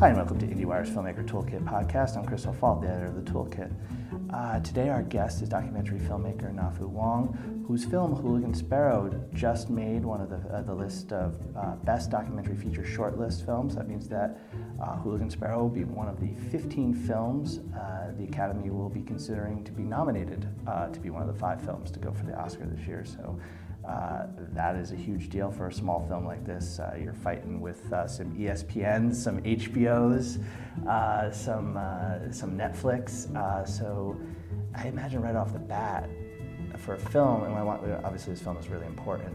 Hi, 0.00 0.08
and 0.08 0.16
welcome 0.16 0.38
to 0.38 0.46
IndieWire's 0.46 0.88
Filmmaker 0.88 1.28
Toolkit 1.28 1.62
podcast. 1.62 2.16
I'm 2.16 2.24
Chris 2.24 2.46
O'Falt, 2.46 2.80
the 2.80 2.88
editor 2.88 3.08
of 3.08 3.22
the 3.22 3.30
Toolkit. 3.30 3.70
Uh, 4.32 4.58
today, 4.60 4.88
our 4.88 5.02
guest 5.02 5.42
is 5.42 5.48
documentary 5.50 5.98
filmmaker 5.98 6.50
Nanfu 6.54 6.88
Wang, 6.88 7.64
whose 7.68 7.84
film 7.84 8.14
Hooligan 8.14 8.54
Sparrow 8.54 9.12
just 9.34 9.68
made 9.68 10.02
one 10.02 10.22
of 10.22 10.30
the, 10.30 10.38
uh, 10.48 10.62
the 10.62 10.72
list 10.72 11.12
of 11.12 11.36
uh, 11.54 11.74
best 11.84 12.10
documentary 12.10 12.56
feature 12.56 12.80
shortlist 12.80 13.44
films. 13.44 13.76
That 13.76 13.88
means 13.88 14.08
that 14.08 14.40
uh, 14.82 14.96
Hooligan 14.96 15.28
Sparrow 15.28 15.64
will 15.64 15.68
be 15.68 15.84
one 15.84 16.08
of 16.08 16.18
the 16.18 16.32
15 16.50 16.94
films 16.94 17.60
uh, 17.78 18.12
the 18.16 18.24
Academy 18.24 18.70
will 18.70 18.88
be 18.88 19.02
considering 19.02 19.62
to 19.64 19.70
be 19.70 19.82
nominated 19.82 20.48
uh, 20.66 20.88
to 20.88 20.98
be 20.98 21.10
one 21.10 21.20
of 21.20 21.28
the 21.28 21.38
five 21.38 21.60
films 21.60 21.90
to 21.90 21.98
go 21.98 22.10
for 22.10 22.24
the 22.24 22.34
Oscar 22.40 22.64
this 22.64 22.86
year. 22.86 23.04
So 23.04 23.38
uh, 23.90 24.26
that 24.52 24.76
is 24.76 24.92
a 24.92 24.96
huge 24.96 25.30
deal 25.30 25.50
for 25.50 25.66
a 25.66 25.72
small 25.72 26.06
film 26.06 26.24
like 26.24 26.44
this. 26.44 26.78
Uh, 26.78 26.96
you're 27.02 27.12
fighting 27.12 27.60
with 27.60 27.92
uh, 27.92 28.06
some 28.06 28.30
ESPNs, 28.36 29.14
some 29.16 29.40
HBOs, 29.42 30.42
uh, 30.86 31.30
some 31.32 31.76
uh, 31.76 32.30
some 32.30 32.56
Netflix. 32.56 33.26
So 33.68 34.20
I 34.74 34.86
imagine 34.86 35.22
right 35.22 35.34
off 35.34 35.52
the 35.52 35.58
bat, 35.58 36.08
for 36.78 36.94
a 36.94 36.98
film, 36.98 37.44
and 37.44 37.54
I 37.54 37.62
want, 37.62 37.82
obviously 38.04 38.32
this 38.32 38.42
film 38.42 38.56
is 38.56 38.68
really 38.68 38.86
important. 38.86 39.34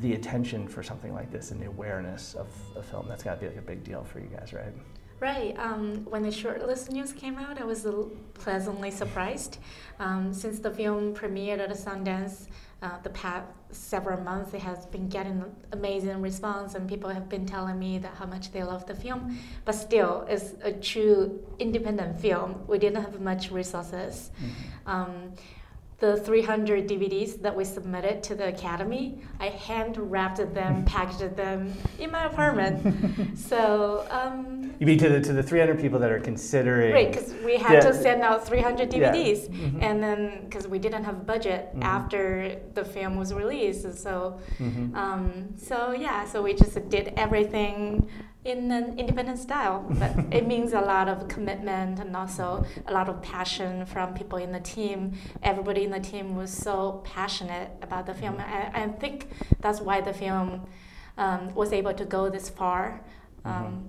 The 0.00 0.14
attention 0.14 0.66
for 0.68 0.82
something 0.82 1.14
like 1.14 1.30
this 1.30 1.50
and 1.50 1.60
the 1.60 1.66
awareness 1.66 2.34
of 2.34 2.48
a 2.76 2.82
film 2.82 3.06
that's 3.08 3.22
got 3.22 3.34
to 3.34 3.40
be 3.40 3.46
like 3.46 3.58
a 3.58 3.62
big 3.62 3.84
deal 3.84 4.04
for 4.04 4.20
you 4.20 4.26
guys, 4.26 4.52
right? 4.52 4.72
Right. 5.20 5.54
Um, 5.58 6.06
when 6.06 6.22
the 6.22 6.30
shortlist 6.30 6.90
news 6.90 7.12
came 7.12 7.36
out, 7.36 7.60
I 7.60 7.64
was 7.64 7.86
pleasantly 8.32 8.90
surprised. 8.90 9.58
Um, 9.98 10.32
since 10.32 10.60
the 10.60 10.70
film 10.70 11.14
premiered 11.14 11.60
at 11.60 11.70
Sundance 11.70 12.46
uh, 12.82 12.98
the 13.02 13.10
past 13.10 13.46
several 13.72 14.20
months, 14.20 14.54
it 14.54 14.60
has 14.60 14.86
been 14.86 15.08
getting 15.08 15.44
amazing 15.72 16.20
response, 16.22 16.74
and 16.74 16.88
people 16.88 17.10
have 17.10 17.28
been 17.28 17.46
telling 17.46 17.78
me 17.78 17.98
that 17.98 18.14
how 18.14 18.26
much 18.26 18.52
they 18.52 18.62
love 18.62 18.86
the 18.86 18.94
film. 18.94 19.38
But 19.64 19.74
still, 19.74 20.26
it's 20.28 20.54
a 20.62 20.72
true 20.72 21.40
independent 21.58 22.20
film. 22.20 22.64
We 22.66 22.78
didn't 22.78 23.02
have 23.02 23.20
much 23.20 23.50
resources. 23.50 24.30
Mm-hmm. 24.36 24.90
Um, 24.90 25.32
the 26.00 26.16
300 26.16 26.88
DVDs 26.88 27.40
that 27.42 27.54
we 27.54 27.62
submitted 27.62 28.22
to 28.22 28.34
the 28.34 28.48
Academy, 28.48 29.20
I 29.38 29.50
hand 29.50 29.98
wrapped 29.98 30.38
them, 30.54 30.84
packaged 30.86 31.36
them 31.36 31.72
in 31.98 32.10
my 32.10 32.24
apartment. 32.24 33.38
so. 33.38 34.06
Um, 34.10 34.74
you 34.78 34.86
mean 34.86 34.98
to 34.98 35.10
the 35.10 35.20
to 35.20 35.34
the 35.34 35.42
300 35.42 35.78
people 35.78 35.98
that 35.98 36.10
are 36.10 36.18
considering? 36.18 36.94
Right, 36.94 37.12
because 37.12 37.34
we 37.44 37.58
had 37.58 37.74
yeah. 37.74 37.90
to 37.90 37.94
send 37.94 38.22
out 38.22 38.46
300 38.46 38.90
DVDs, 38.90 38.96
yeah. 38.96 39.66
mm-hmm. 39.66 39.82
and 39.82 40.02
then 40.02 40.44
because 40.46 40.66
we 40.66 40.78
didn't 40.78 41.04
have 41.04 41.16
a 41.16 41.24
budget 41.24 41.68
mm-hmm. 41.68 41.82
after 41.82 42.58
the 42.72 42.84
film 42.84 43.16
was 43.16 43.34
released, 43.34 43.82
so 43.98 44.40
mm-hmm. 44.58 44.94
um, 44.96 45.52
so 45.56 45.92
yeah, 45.92 46.24
so 46.24 46.42
we 46.42 46.54
just 46.54 46.88
did 46.88 47.12
everything 47.18 48.08
in 48.44 48.70
an 48.70 48.98
independent 48.98 49.38
style, 49.38 49.84
but 49.90 50.12
it 50.30 50.46
means 50.46 50.72
a 50.72 50.80
lot 50.80 51.08
of 51.08 51.28
commitment 51.28 51.98
and 51.98 52.16
also 52.16 52.64
a 52.86 52.92
lot 52.92 53.08
of 53.08 53.20
passion 53.22 53.84
from 53.84 54.14
people 54.14 54.38
in 54.38 54.50
the 54.52 54.60
team. 54.60 55.12
Everybody 55.42 55.84
in 55.84 55.90
the 55.90 56.00
team 56.00 56.36
was 56.36 56.50
so 56.50 57.02
passionate 57.04 57.70
about 57.82 58.06
the 58.06 58.14
film. 58.14 58.36
I, 58.38 58.70
I 58.72 58.88
think 58.88 59.28
that's 59.60 59.80
why 59.80 60.00
the 60.00 60.14
film 60.14 60.66
um, 61.18 61.54
was 61.54 61.72
able 61.72 61.92
to 61.94 62.04
go 62.04 62.30
this 62.30 62.48
far. 62.48 63.02
Um, 63.44 63.52
mm-hmm. 63.52 63.86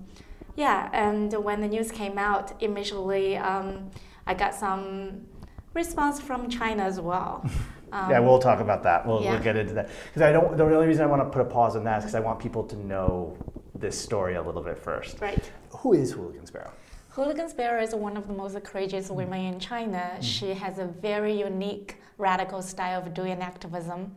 Yeah, 0.58 0.90
and 0.92 1.32
when 1.44 1.62
the 1.62 1.68
news 1.68 1.92
came 1.92 2.18
out, 2.18 2.62
initially 2.62 3.38
um, 3.38 3.90
I 4.28 4.34
got 4.34 4.54
some 4.54 5.28
response 5.74 6.20
from 6.20 6.50
China 6.50 6.84
as 6.84 7.00
well. 7.00 7.50
yeah, 7.94 8.20
we'll 8.20 8.40
talk 8.40 8.60
about 8.60 8.84
that. 8.84 9.08
We'll, 9.08 9.24
yeah. 9.24 9.32
we'll 9.32 9.44
get 9.44 9.56
into 9.56 9.74
that 9.76 9.90
because 10.08 10.22
I 10.22 10.34
don't. 10.34 10.58
The 10.58 10.64
only 10.64 10.88
reason 10.88 11.04
I 11.04 11.08
want 11.08 11.22
to 11.22 11.30
put 11.30 11.42
a 11.42 11.46
pause 11.46 11.78
on 11.78 11.86
that 11.86 12.00
is 12.00 12.04
because 12.04 12.16
I 12.16 12.20
want 12.20 12.40
people 12.40 12.64
to 12.66 12.76
know 12.76 13.38
this 13.82 14.00
story 14.00 14.36
a 14.36 14.42
little 14.42 14.62
bit 14.62 14.78
first. 14.78 15.20
Right. 15.20 15.52
Who 15.70 15.94
is 15.94 16.12
Hooligan 16.12 16.46
Sparrow? 16.46 16.72
Hooligan 17.10 17.50
Sparrow 17.50 17.82
is 17.82 17.94
one 17.94 18.16
of 18.16 18.28
the 18.28 18.34
most 18.34 18.64
courageous 18.64 19.10
mm. 19.10 19.16
women 19.16 19.42
in 19.42 19.60
China. 19.60 20.12
Mm. 20.16 20.24
She 20.24 20.54
has 20.54 20.80
a 20.80 20.86
very 20.86 21.38
unique, 21.38 21.98
radical 22.18 22.62
style 22.62 23.02
of 23.02 23.14
doing 23.14 23.42
activism. 23.42 24.16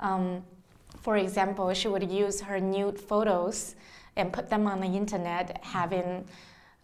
Mm. 0.00 0.04
Um, 0.04 0.44
for 1.00 1.16
example, 1.16 1.72
she 1.74 1.88
would 1.88 2.08
use 2.08 2.40
her 2.42 2.60
nude 2.60 3.00
photos 3.00 3.74
and 4.14 4.32
put 4.32 4.48
them 4.50 4.66
on 4.66 4.80
the 4.80 4.86
internet, 4.86 5.58
having 5.64 6.24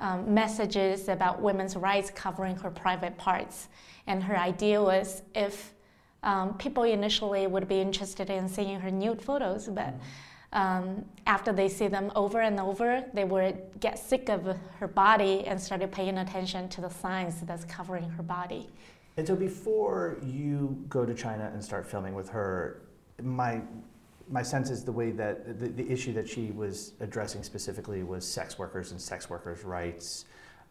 um, 0.00 0.32
messages 0.32 1.08
about 1.08 1.40
women's 1.40 1.76
rights 1.76 2.10
covering 2.10 2.56
her 2.56 2.70
private 2.70 3.16
parts. 3.18 3.68
And 4.06 4.22
her 4.24 4.36
idea 4.36 4.82
was 4.82 5.22
if 5.34 5.74
um, 6.22 6.56
people 6.58 6.82
initially 6.82 7.46
would 7.46 7.68
be 7.68 7.80
interested 7.80 8.30
in 8.30 8.48
seeing 8.48 8.80
her 8.80 8.90
nude 8.90 9.22
photos, 9.22 9.68
but 9.68 9.94
mm 9.94 10.00
um, 10.52 11.04
after 11.26 11.52
they 11.52 11.68
see 11.68 11.88
them 11.88 12.10
over 12.16 12.40
and 12.40 12.58
over, 12.58 13.04
they 13.12 13.24
would 13.24 13.58
get 13.80 13.98
sick 13.98 14.28
of 14.28 14.56
her 14.78 14.88
body 14.88 15.46
and 15.46 15.60
started 15.60 15.92
paying 15.92 16.18
attention 16.18 16.68
to 16.70 16.80
the 16.80 16.88
signs 16.88 17.40
that's 17.42 17.64
covering 17.64 18.08
her 18.10 18.22
body. 18.22 18.68
And 19.16 19.26
so 19.26 19.36
before 19.36 20.18
you 20.22 20.82
go 20.88 21.04
to 21.04 21.14
China 21.14 21.50
and 21.52 21.62
start 21.62 21.86
filming 21.86 22.14
with 22.14 22.28
her, 22.30 22.82
my 23.22 23.60
my 24.30 24.42
sense 24.42 24.68
is 24.68 24.84
the 24.84 24.92
way 24.92 25.10
that 25.10 25.58
the, 25.58 25.68
the 25.68 25.90
issue 25.90 26.12
that 26.12 26.28
she 26.28 26.50
was 26.50 26.92
addressing 27.00 27.42
specifically 27.42 28.02
was 28.02 28.26
sex 28.26 28.58
workers 28.58 28.92
and 28.92 29.00
sex 29.00 29.30
workers' 29.30 29.64
rights. 29.64 30.26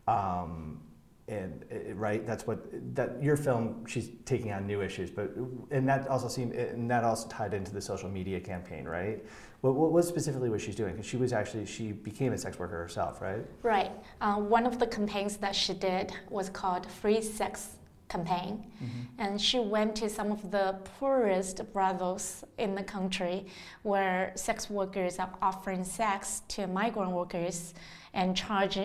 Um, 0.07 0.79
and 1.27 1.65
uh, 1.71 1.93
right 1.95 2.25
that's 2.25 2.47
what 2.47 2.59
that 2.95 3.21
your 3.21 3.35
film 3.35 3.85
she's 3.85 4.11
taking 4.23 4.51
on 4.53 4.65
new 4.65 4.81
issues 4.81 5.09
but 5.09 5.29
and 5.71 5.87
that 5.87 6.07
also 6.07 6.27
seemed 6.27 6.53
and 6.53 6.89
that 6.89 7.03
also 7.03 7.27
tied 7.27 7.53
into 7.53 7.73
the 7.73 7.81
social 7.81 8.09
media 8.09 8.39
campaign 8.39 8.85
right 8.85 9.25
what, 9.71 9.91
what, 9.91 10.05
specifically 10.05 10.49
was 10.49 10.61
she 10.61 10.71
doing 10.71 10.93
because 10.93 11.05
she 11.05 11.17
was 11.17 11.33
actually 11.33 11.65
she 11.65 11.91
became 11.91 12.33
a 12.33 12.37
sex 12.37 12.57
worker 12.59 12.77
herself 12.77 13.21
right 13.21 13.45
right 13.63 13.91
uh, 14.21 14.35
one 14.35 14.65
of 14.65 14.79
the 14.79 14.87
campaigns 14.87 15.37
that 15.37 15.55
she 15.55 15.73
did 15.73 16.13
was 16.29 16.49
called 16.49 16.85
free 16.85 17.21
sex 17.21 17.77
campaign 18.09 18.65
mm-hmm. 18.81 19.01
and 19.19 19.41
she 19.41 19.59
went 19.59 19.95
to 19.95 20.09
some 20.09 20.31
of 20.31 20.49
the 20.51 20.77
poorest 20.97 21.61
brothels 21.73 22.43
in 22.57 22.73
the 22.73 22.83
country 22.83 23.45
where 23.83 24.31
sex 24.35 24.69
workers 24.69 25.19
are 25.19 25.33
offering 25.41 25.83
sex 25.83 26.41
to 26.47 26.67
migrant 26.67 27.11
workers 27.11 27.73
and 28.13 28.35
charge 28.35 28.79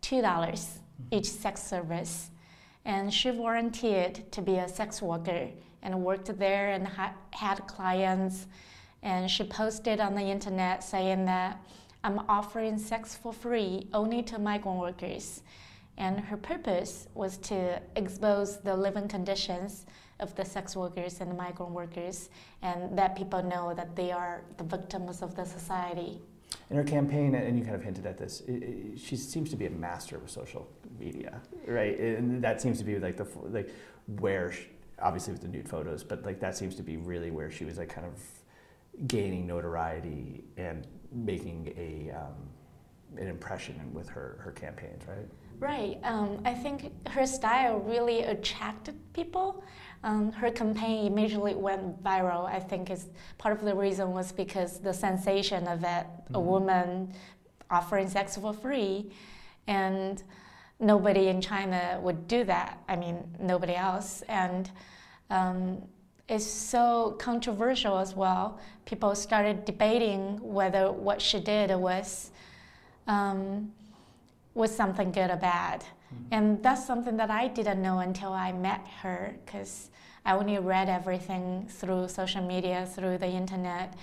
two 0.00 0.20
dollars 0.22 0.80
each 1.10 1.26
sex 1.26 1.62
service. 1.62 2.30
And 2.84 3.12
she 3.12 3.30
volunteered 3.30 4.30
to 4.32 4.42
be 4.42 4.56
a 4.56 4.68
sex 4.68 5.02
worker 5.02 5.48
and 5.82 6.02
worked 6.02 6.38
there 6.38 6.70
and 6.70 6.86
ha- 6.86 7.14
had 7.30 7.66
clients. 7.66 8.46
And 9.02 9.30
she 9.30 9.44
posted 9.44 10.00
on 10.00 10.14
the 10.14 10.22
internet 10.22 10.84
saying 10.84 11.24
that 11.26 11.60
I'm 12.04 12.20
offering 12.28 12.78
sex 12.78 13.14
for 13.14 13.32
free 13.32 13.88
only 13.92 14.22
to 14.24 14.38
migrant 14.38 14.78
workers. 14.78 15.42
And 15.98 16.18
her 16.18 16.36
purpose 16.36 17.08
was 17.14 17.36
to 17.38 17.80
expose 17.96 18.58
the 18.58 18.74
living 18.74 19.08
conditions 19.08 19.84
of 20.18 20.34
the 20.34 20.44
sex 20.44 20.76
workers 20.76 21.20
and 21.20 21.30
the 21.30 21.34
migrant 21.34 21.72
workers 21.72 22.30
and 22.62 22.96
let 22.96 23.16
people 23.16 23.42
know 23.42 23.74
that 23.74 23.96
they 23.96 24.10
are 24.10 24.42
the 24.56 24.64
victims 24.64 25.22
of 25.22 25.34
the 25.34 25.44
society. 25.44 26.20
In 26.70 26.76
her 26.76 26.84
campaign, 26.84 27.34
and 27.34 27.58
you 27.58 27.64
kind 27.64 27.74
of 27.74 27.82
hinted 27.82 28.06
at 28.06 28.16
this, 28.16 28.40
it, 28.42 28.62
it, 28.62 28.98
she 28.98 29.16
seems 29.16 29.50
to 29.50 29.56
be 29.56 29.66
a 29.66 29.70
master 29.70 30.18
with 30.18 30.30
social 30.30 30.68
media, 30.98 31.40
right? 31.66 31.98
And 31.98 32.42
that 32.42 32.60
seems 32.60 32.78
to 32.78 32.84
be 32.84 32.98
like 32.98 33.16
the 33.16 33.26
like 33.48 33.70
where, 34.20 34.52
she, 34.52 34.66
obviously 35.00 35.32
with 35.32 35.42
the 35.42 35.48
nude 35.48 35.68
photos, 35.68 36.02
but 36.02 36.24
like 36.24 36.40
that 36.40 36.56
seems 36.56 36.74
to 36.76 36.82
be 36.82 36.96
really 36.96 37.30
where 37.30 37.50
she 37.50 37.64
was 37.64 37.78
like 37.78 37.88
kind 37.88 38.06
of 38.06 38.14
gaining 39.06 39.46
notoriety 39.46 40.44
and 40.56 40.86
making 41.12 41.72
a 41.76 42.14
um, 42.16 42.34
an 43.18 43.26
impression 43.26 43.92
with 43.92 44.08
her 44.08 44.40
her 44.42 44.52
campaigns, 44.52 45.02
right? 45.06 45.28
Right. 45.58 45.98
Um, 46.04 46.40
I 46.46 46.54
think 46.54 46.90
her 47.08 47.26
style 47.26 47.80
really 47.80 48.22
attracted 48.22 48.94
people. 49.12 49.62
Um, 50.02 50.32
her 50.32 50.50
campaign 50.50 51.06
immediately 51.06 51.54
went 51.54 52.02
viral. 52.02 52.46
I 52.46 52.58
think 52.58 52.90
is 52.90 53.08
part 53.36 53.58
of 53.58 53.64
the 53.64 53.74
reason 53.74 54.12
was 54.12 54.32
because 54.32 54.80
the 54.80 54.94
sensation 54.94 55.66
of 55.68 55.80
it, 55.80 55.86
mm-hmm. 55.86 56.34
a 56.34 56.40
woman 56.40 57.12
offering 57.70 58.08
sex 58.08 58.36
for 58.36 58.54
free, 58.54 59.12
and 59.66 60.22
nobody 60.80 61.28
in 61.28 61.42
China 61.42 62.00
would 62.02 62.26
do 62.26 62.42
that. 62.44 62.82
I 62.88 62.96
mean, 62.96 63.22
nobody 63.38 63.74
else. 63.74 64.22
And 64.28 64.70
um, 65.28 65.82
it's 66.30 66.46
so 66.46 67.16
controversial 67.18 67.98
as 67.98 68.14
well. 68.14 68.60
People 68.84 69.14
started 69.16 69.64
debating 69.64 70.38
whether 70.40 70.92
what 70.92 71.20
she 71.20 71.40
did 71.40 71.74
was 71.74 72.30
um, 73.08 73.72
was 74.54 74.74
something 74.74 75.10
good 75.10 75.28
or 75.30 75.36
bad. 75.36 75.80
Mm-hmm. 75.80 76.24
And 76.30 76.62
that's 76.62 76.86
something 76.86 77.16
that 77.16 77.30
I 77.30 77.48
didn't 77.48 77.82
know 77.82 77.98
until 77.98 78.32
I 78.32 78.52
met 78.52 78.86
her 79.02 79.34
because 79.44 79.90
I 80.24 80.34
only 80.34 80.58
read 80.58 80.88
everything 80.88 81.66
through 81.68 82.06
social 82.08 82.46
media, 82.46 82.86
through 82.94 83.18
the 83.18 83.28
internet, 83.28 83.94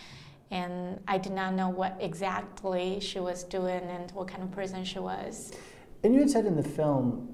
and 0.52 1.00
I 1.08 1.18
did 1.18 1.32
not 1.32 1.54
know 1.54 1.70
what 1.70 1.96
exactly 2.02 3.00
she 3.00 3.20
was 3.20 3.44
doing 3.46 3.84
and 3.84 4.12
what 4.12 4.28
kind 4.28 4.44
of 4.44 4.52
person 4.52 4.84
she 4.84 5.00
was. 5.00 5.54
And 6.04 6.14
you 6.14 6.20
had 6.20 6.30
said 6.30 6.46
in 6.46 6.58
the 6.58 6.64
film 6.64 7.34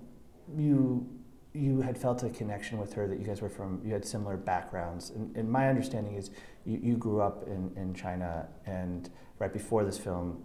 you 0.56 1.08
you 1.54 1.82
had 1.82 1.98
felt 1.98 2.24
a 2.24 2.30
connection 2.30 2.80
with 2.80 2.94
her 2.94 3.08
that 3.08 3.20
you 3.20 3.26
guys 3.26 3.42
were 3.42 3.50
from 3.50 3.80
you 3.86 3.94
had 3.94 4.04
similar 4.04 4.38
backgrounds 4.38 5.12
and, 5.12 5.36
and 5.36 5.50
my 5.50 5.70
understanding 5.70 6.16
is 6.16 6.32
you, 6.66 6.80
you 6.82 6.98
grew 6.98 7.22
up 7.22 7.48
in, 7.48 7.72
in 7.76 7.94
China 7.94 8.48
and 8.66 9.10
right 9.40 9.54
before 9.54 9.84
this 9.84 9.98
film 9.98 10.44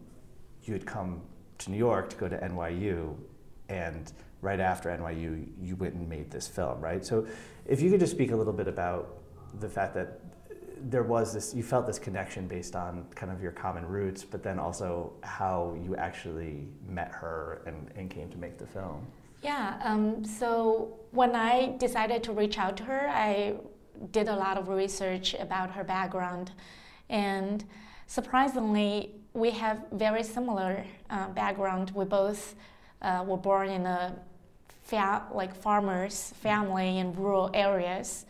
you 0.65 0.75
had 0.75 0.85
come 0.85 1.23
to 1.59 1.71
New 1.71 1.77
York 1.77 2.11
to 2.11 2.17
go 2.17 2.29
to 2.29 2.37
NYU, 2.39 3.15
and 3.69 4.13
right 4.41 4.61
after 4.61 4.89
NYU, 4.91 5.47
you 5.61 5.77
went 5.77 5.95
and 5.95 6.09
made 6.09 6.31
this 6.31 6.47
film, 6.47 6.81
right? 6.81 7.05
So, 7.05 7.27
if 7.67 7.81
you 7.81 7.91
could 7.91 8.01
just 8.01 8.13
speak 8.13 8.31
a 8.31 8.37
little 8.37 8.53
bit 8.53 8.69
about 8.69 9.19
the 9.61 9.69
fact 9.69 9.95
that 9.95 10.21
there 10.81 11.03
was 11.03 11.35
this, 11.35 11.55
you 11.55 11.63
felt 11.63 11.87
this 11.87 11.99
connection 11.99 12.47
based 12.47 12.77
on 12.77 13.05
kind 13.17 13.33
of 13.33 13.43
your 13.43 13.51
common 13.51 13.85
roots, 13.85 14.25
but 14.25 14.43
then 14.43 14.59
also 14.59 15.13
how 15.25 15.77
you 15.83 15.97
actually 15.97 16.69
met 16.87 17.11
her 17.11 17.63
and, 17.67 17.91
and 17.97 18.11
came 18.11 18.29
to 18.31 18.39
make 18.39 18.59
the 18.59 18.67
film. 18.67 19.05
Yeah, 19.43 19.79
um, 19.85 20.25
so 20.25 20.99
when 21.13 21.35
I 21.35 21.77
decided 21.79 22.23
to 22.25 22.33
reach 22.33 22.59
out 22.59 22.77
to 22.79 22.85
her, 22.85 23.09
I 23.09 23.55
did 24.11 24.29
a 24.29 24.35
lot 24.35 24.59
of 24.59 24.69
research 24.69 25.35
about 25.35 25.71
her 25.73 25.85
background, 25.85 26.53
and 27.09 27.65
surprisingly, 28.07 29.15
we 29.35 29.51
have 29.53 29.85
very 29.93 30.23
similar 30.23 30.85
uh, 31.11 31.29
background. 31.29 31.93
We 31.95 32.05
both 32.05 32.57
uh, 33.03 33.25
were 33.27 33.37
born 33.37 33.69
in 33.69 33.87
a 33.87 34.17
fa- 34.83 35.25
like 35.33 35.55
farmers 35.55 36.33
family 36.37 36.99
in 36.99 37.15
rural 37.15 37.51
areas. 37.55 38.27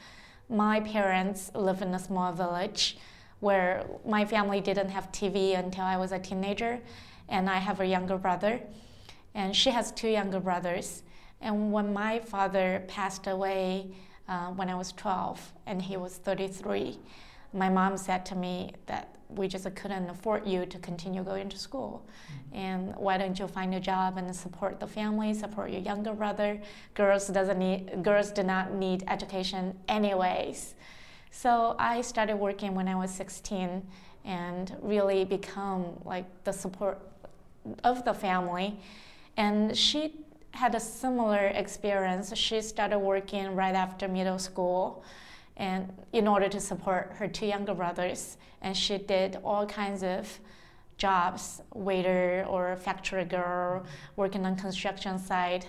My 0.51 0.81
parents 0.81 1.51
live 1.55 1.83
in 1.83 1.95
a 1.95 1.99
small 1.99 2.33
village 2.33 2.99
where 3.41 3.87
my 4.05 4.25
family 4.25 4.61
didn't 4.61 4.91
have 4.91 5.11
TV 5.13 5.59
until 5.59 5.85
I 5.85 5.97
was 5.97 6.13
a 6.13 6.19
teenager, 6.19 6.81
and 7.29 7.49
I 7.49 7.57
have 7.59 7.81
a 7.81 7.87
younger 7.87 8.19
brother, 8.19 8.61
and 9.39 9.55
she 9.55 9.71
has 9.71 9.93
two 9.93 10.09
younger 10.09 10.41
brothers. 10.41 11.05
And 11.41 11.73
when 11.73 11.93
my 11.93 12.19
father 12.19 12.83
passed 12.89 13.29
away 13.29 13.87
uh, 14.29 14.49
when 14.49 14.69
I 14.69 14.75
was 14.75 14.91
12 14.93 15.53
and 15.67 15.81
he 15.81 15.97
was 15.97 16.17
33, 16.17 16.99
my 17.55 17.69
mom 17.69 17.97
said 17.97 18.27
to 18.27 18.35
me 18.35 18.73
that 18.87 19.15
we 19.29 19.47
just 19.47 19.73
couldn't 19.77 20.11
afford 20.11 20.45
you 20.45 20.67
to 20.67 20.79
continue 20.79 21.23
going 21.23 21.49
to 21.51 21.57
school. 21.57 22.05
Mm-hmm. 22.05 22.57
And 22.57 22.97
why 22.97 23.17
don't 23.17 23.39
you 23.39 23.47
find 23.47 23.73
a 23.75 23.81
job 23.81 24.19
and 24.19 24.35
support 24.35 24.81
the 24.81 24.89
family, 24.89 25.33
support 25.35 25.71
your 25.71 25.83
younger 25.83 26.15
brother? 26.15 26.61
Girls 26.95 27.29
doesn't 27.29 27.59
need 27.61 28.03
girls 28.03 28.33
do 28.33 28.43
not 28.43 28.75
need 28.75 29.05
education 29.07 29.79
anyways. 29.87 30.75
So 31.31 31.77
I 31.79 32.01
started 32.01 32.37
working 32.37 32.75
when 32.75 32.89
I 32.89 32.97
was 32.97 33.13
16 33.13 33.87
and 34.25 34.77
really 34.83 35.25
become 35.25 35.85
like 36.05 36.27
the 36.43 36.53
support 36.53 36.99
of 37.85 38.05
the 38.05 38.15
family. 38.15 38.81
And 39.39 39.75
she 39.75 40.17
had 40.51 40.75
a 40.75 40.81
similar 40.81 41.47
experience. 41.47 42.37
She 42.37 42.61
started 42.61 42.99
working 42.99 43.55
right 43.55 43.75
after 43.75 44.09
middle 44.09 44.39
school 44.39 45.05
and 45.57 45.93
in 46.13 46.27
order 46.29 46.49
to 46.49 46.61
support 46.61 47.13
her 47.17 47.29
two 47.29 47.47
younger 47.47 47.75
brothers 47.75 48.37
and 48.63 48.77
she 48.77 48.99
did 48.99 49.39
all 49.45 49.67
kinds 49.67 50.03
of 50.03 50.39
jobs 50.97 51.61
waiter 51.75 52.45
or 52.49 52.77
factory 52.77 53.25
girl 53.25 53.85
working 54.17 54.45
on 54.45 54.57
construction 54.57 55.19
site 55.19 55.69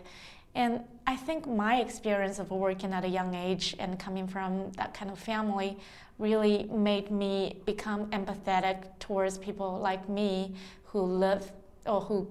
and 0.55 0.81
i 1.05 1.15
think 1.15 1.47
my 1.47 1.81
experience 1.81 2.39
of 2.39 2.49
working 2.49 2.93
at 2.93 3.03
a 3.03 3.07
young 3.07 3.35
age 3.35 3.75
and 3.79 3.99
coming 3.99 4.27
from 4.27 4.71
that 4.71 4.93
kind 4.93 5.11
of 5.11 5.19
family 5.19 5.77
really 6.17 6.63
made 6.71 7.11
me 7.11 7.55
become 7.65 8.07
empathetic 8.07 8.85
towards 8.99 9.37
people 9.37 9.79
like 9.79 10.07
me 10.09 10.53
who 10.85 11.01
live 11.01 11.51
or 11.85 12.01
who 12.01 12.27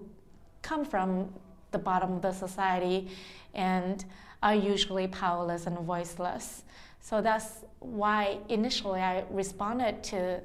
come 0.63 0.85
from 0.85 1.33
the 1.71 1.79
bottom 1.79 2.15
of 2.15 2.23
the 2.23 2.33
society 2.33 3.11
and 3.55 4.05
are 4.43 4.55
usually 4.55 5.07
powerless 5.07 5.67
and 5.67 5.79
voiceless 5.81 6.65
so 7.01 7.21
that's 7.21 7.65
why 7.81 8.39
initially 8.49 9.01
I 9.01 9.25
responded 9.31 10.03
to 10.05 10.41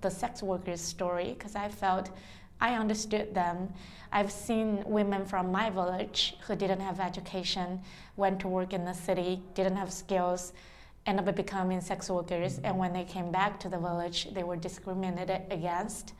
the 0.00 0.10
sex 0.10 0.42
workers' 0.42 0.80
story 0.80 1.34
because 1.38 1.54
I 1.54 1.68
felt 1.68 2.10
I 2.60 2.74
understood 2.74 3.34
them. 3.34 3.72
I've 4.12 4.30
seen 4.30 4.84
women 4.86 5.24
from 5.24 5.50
my 5.50 5.70
village 5.70 6.36
who 6.46 6.54
didn't 6.54 6.80
have 6.80 7.00
education, 7.00 7.80
went 8.16 8.40
to 8.40 8.48
work 8.48 8.72
in 8.72 8.84
the 8.84 8.92
city, 8.92 9.42
didn't 9.54 9.76
have 9.76 9.92
skills, 9.92 10.52
ended 11.06 11.28
up 11.28 11.34
becoming 11.34 11.80
sex 11.80 12.08
workers, 12.10 12.60
and 12.62 12.78
when 12.78 12.92
they 12.92 13.04
came 13.04 13.32
back 13.32 13.58
to 13.60 13.68
the 13.68 13.78
village, 13.78 14.28
they 14.32 14.44
were 14.44 14.56
discriminated 14.56 15.42
against. 15.50 16.12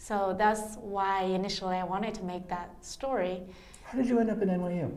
So 0.00 0.34
that's 0.36 0.76
why 0.76 1.24
initially 1.24 1.76
I 1.76 1.84
wanted 1.84 2.14
to 2.14 2.24
make 2.24 2.48
that 2.48 2.70
story. 2.80 3.42
How 3.84 3.98
did 3.98 4.06
you 4.08 4.18
end 4.18 4.30
up 4.30 4.40
in 4.40 4.48
NYU? 4.48 4.90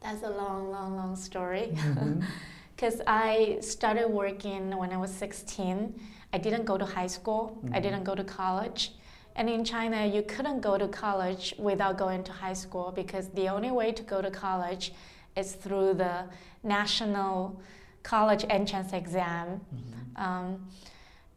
That's 0.00 0.22
a 0.22 0.30
long, 0.30 0.70
long, 0.70 0.94
long 0.94 1.16
story. 1.16 1.72
Mm-hmm. 1.72 2.22
because 2.76 3.02
I 3.08 3.58
started 3.60 4.06
working 4.06 4.76
when 4.76 4.92
I 4.92 4.96
was 4.96 5.10
16. 5.10 6.00
I 6.32 6.38
didn't 6.38 6.66
go 6.66 6.78
to 6.78 6.84
high 6.84 7.08
school, 7.08 7.58
mm-hmm. 7.64 7.74
I 7.74 7.80
didn't 7.80 8.04
go 8.04 8.14
to 8.14 8.22
college. 8.22 8.92
And 9.34 9.50
in 9.50 9.64
China, 9.64 10.06
you 10.06 10.22
couldn't 10.22 10.60
go 10.60 10.78
to 10.78 10.86
college 10.86 11.54
without 11.58 11.98
going 11.98 12.22
to 12.24 12.32
high 12.32 12.52
school 12.52 12.92
because 12.94 13.30
the 13.30 13.48
only 13.48 13.72
way 13.72 13.90
to 13.90 14.02
go 14.04 14.22
to 14.22 14.30
college 14.30 14.92
is 15.36 15.54
through 15.54 15.94
the 15.94 16.26
national 16.62 17.60
college 18.04 18.44
entrance 18.48 18.92
exam. 18.92 19.60
Mm-hmm. 19.74 20.22
Um, 20.22 20.68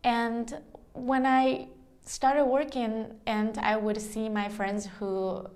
and 0.03 0.59
when 0.93 1.25
I 1.25 1.67
started 2.05 2.45
working, 2.45 3.13
and 3.25 3.57
I 3.57 3.77
would 3.77 4.01
see 4.01 4.29
my 4.29 4.49
friends 4.49 4.87
who 4.99 5.47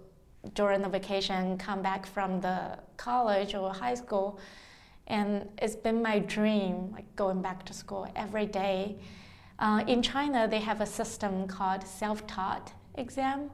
during 0.54 0.82
the 0.82 0.90
vacation 0.90 1.58
come 1.58 1.82
back 1.82 2.06
from 2.06 2.40
the 2.40 2.78
college 2.98 3.56
or 3.56 3.74
high 3.74 3.96
school 3.96 4.40
and 5.08 5.48
it's 5.60 5.76
been 5.76 6.02
my 6.02 6.20
dream, 6.20 6.92
like 6.92 7.16
going 7.16 7.42
back 7.42 7.64
to 7.66 7.74
school 7.74 8.08
every 8.16 8.46
day. 8.46 8.96
Uh, 9.60 9.84
in 9.88 10.02
China, 10.02 10.48
they 10.48 10.60
have 10.60 10.82
a 10.82 10.86
system 10.86 11.48
called 11.48 11.86
self-taught 11.86 12.74
exam. 12.96 13.50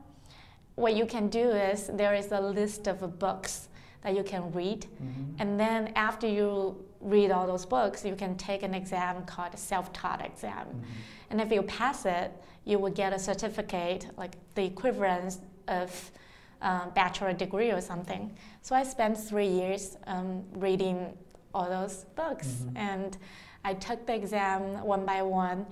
What 0.75 0.95
you 0.95 1.05
can 1.05 1.27
do 1.27 1.49
is 1.51 1.89
there 1.93 2.15
is 2.15 2.31
a 2.31 2.39
list 2.39 2.87
of 2.87 3.19
books 3.19 3.67
that 4.01 4.15
you 4.15 4.23
can 4.23 4.51
read, 4.51 4.81
mm-hmm. 4.81 5.35
and 5.39 5.59
then 5.59 5.91
after 5.95 6.25
you 6.25 6.83
read 7.01 7.31
all 7.31 7.47
those 7.47 7.65
books, 7.65 8.05
you 8.05 8.15
can 8.15 8.35
take 8.35 8.63
an 8.63 8.73
exam 8.73 9.25
called 9.25 9.53
a 9.53 9.57
self-taught 9.57 10.23
exam. 10.25 10.67
Mm-hmm. 10.67 10.83
And 11.31 11.41
if 11.41 11.51
you 11.51 11.63
pass 11.63 12.05
it, 12.05 12.31
you 12.65 12.77
will 12.79 12.91
get 12.91 13.13
a 13.13 13.19
certificate, 13.19 14.07
like 14.17 14.35
the 14.55 14.63
equivalent 14.65 15.37
of 15.67 16.11
uh, 16.61 16.89
bachelor 16.89 17.33
degree 17.33 17.71
or 17.71 17.81
something. 17.81 18.35
So 18.61 18.75
I 18.75 18.83
spent 18.83 19.17
three 19.17 19.47
years 19.47 19.97
um, 20.05 20.43
reading 20.53 21.17
all 21.53 21.69
those 21.69 22.05
books. 22.15 22.47
Mm-hmm. 22.47 22.77
And 22.77 23.17
I 23.63 23.73
took 23.73 24.05
the 24.05 24.15
exam 24.15 24.83
one 24.83 25.05
by 25.05 25.21
one. 25.21 25.65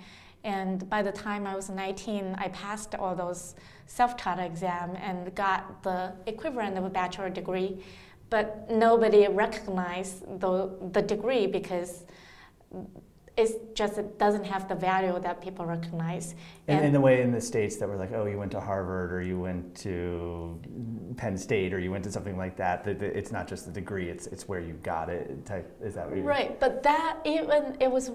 And 0.43 0.89
by 0.89 1.01
the 1.01 1.11
time 1.11 1.45
I 1.45 1.55
was 1.55 1.69
19, 1.69 2.35
I 2.37 2.47
passed 2.49 2.95
all 2.95 3.15
those 3.15 3.55
self-taught 3.87 4.39
exam 4.39 4.95
and 4.95 5.33
got 5.35 5.83
the 5.83 6.13
equivalent 6.27 6.77
of 6.77 6.85
a 6.85 6.89
bachelor 6.89 7.29
degree. 7.29 7.83
But 8.29 8.69
nobody 8.69 9.27
recognized 9.27 10.39
the, 10.39 10.71
the 10.91 11.01
degree 11.01 11.47
because 11.47 12.05
it 13.39 13.75
just 13.75 13.97
it 13.97 14.19
doesn't 14.19 14.43
have 14.43 14.67
the 14.67 14.75
value 14.75 15.17
that 15.19 15.41
people 15.41 15.65
recognize. 15.65 16.35
And, 16.67 16.85
in 16.85 16.93
the 16.93 16.99
way 16.99 17.21
in 17.21 17.31
the 17.31 17.41
states 17.41 17.77
that 17.77 17.87
were 17.87 17.95
like, 17.95 18.11
oh, 18.11 18.25
you 18.25 18.37
went 18.37 18.51
to 18.51 18.59
Harvard 18.59 19.13
or 19.13 19.21
you 19.21 19.39
went 19.39 19.75
to 19.77 20.59
Penn 21.15 21.37
State 21.37 21.73
or 21.73 21.79
you 21.79 21.91
went 21.91 22.03
to 22.03 22.11
something 22.11 22.37
like 22.37 22.57
that. 22.57 22.83
that, 22.83 22.99
that 22.99 23.17
it's 23.17 23.31
not 23.31 23.47
just 23.47 23.65
the 23.65 23.71
degree; 23.71 24.09
it's 24.09 24.27
it's 24.27 24.47
where 24.47 24.59
you 24.59 24.73
got 24.83 25.09
it. 25.09 25.45
Type 25.45 25.73
is 25.81 25.95
that 25.95 26.07
what 26.09 26.17
you 26.17 26.23
right? 26.23 26.59
But 26.59 26.83
that 26.83 27.17
even 27.25 27.77
it 27.79 27.89
was 27.89 28.11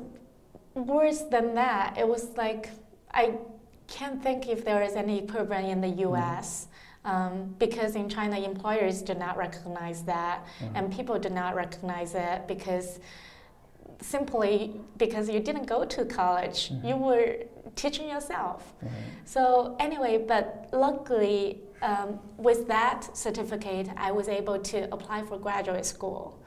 worse 0.75 1.23
than 1.23 1.54
that. 1.54 1.97
It 1.97 2.06
was 2.06 2.37
like 2.37 2.71
I 3.12 3.38
can't 3.87 4.23
think 4.23 4.49
if 4.49 4.64
there 4.64 4.83
is 4.83 4.94
any 4.94 5.18
equivalent 5.25 5.68
in 5.68 5.80
the 5.80 5.88
mm-hmm. 5.88 6.00
U.S. 6.00 6.68
Um, 7.04 7.54
because 7.58 7.96
in 7.96 8.08
China, 8.08 8.38
employers 8.38 9.02
do 9.02 9.14
not 9.14 9.37
recognize 9.37 10.02
that, 10.04 10.46
mm-hmm. 10.58 10.76
and 10.76 10.92
people 10.92 11.18
do 11.18 11.28
not 11.28 11.54
recognize 11.54 12.14
it 12.14 12.49
because 12.49 12.99
simply 14.00 14.80
because 14.96 15.28
you 15.28 15.40
didn't 15.40 15.66
go 15.66 15.84
to 15.84 16.04
college, 16.04 16.70
mm-hmm. 16.70 16.87
you 16.87 16.96
were 16.96 17.37
teaching 17.76 18.08
yourself. 18.08 18.73
Mm-hmm. 18.76 18.94
So, 19.25 19.76
anyway, 19.80 20.25
but 20.26 20.68
luckily, 20.73 21.61
um, 21.82 22.18
with 22.37 22.66
that 22.68 23.16
certificate, 23.16 23.88
I 23.96 24.11
was 24.12 24.28
able 24.28 24.58
to 24.58 24.92
apply 24.92 25.23
for 25.23 25.38
graduate 25.38 25.87
school. 25.87 26.38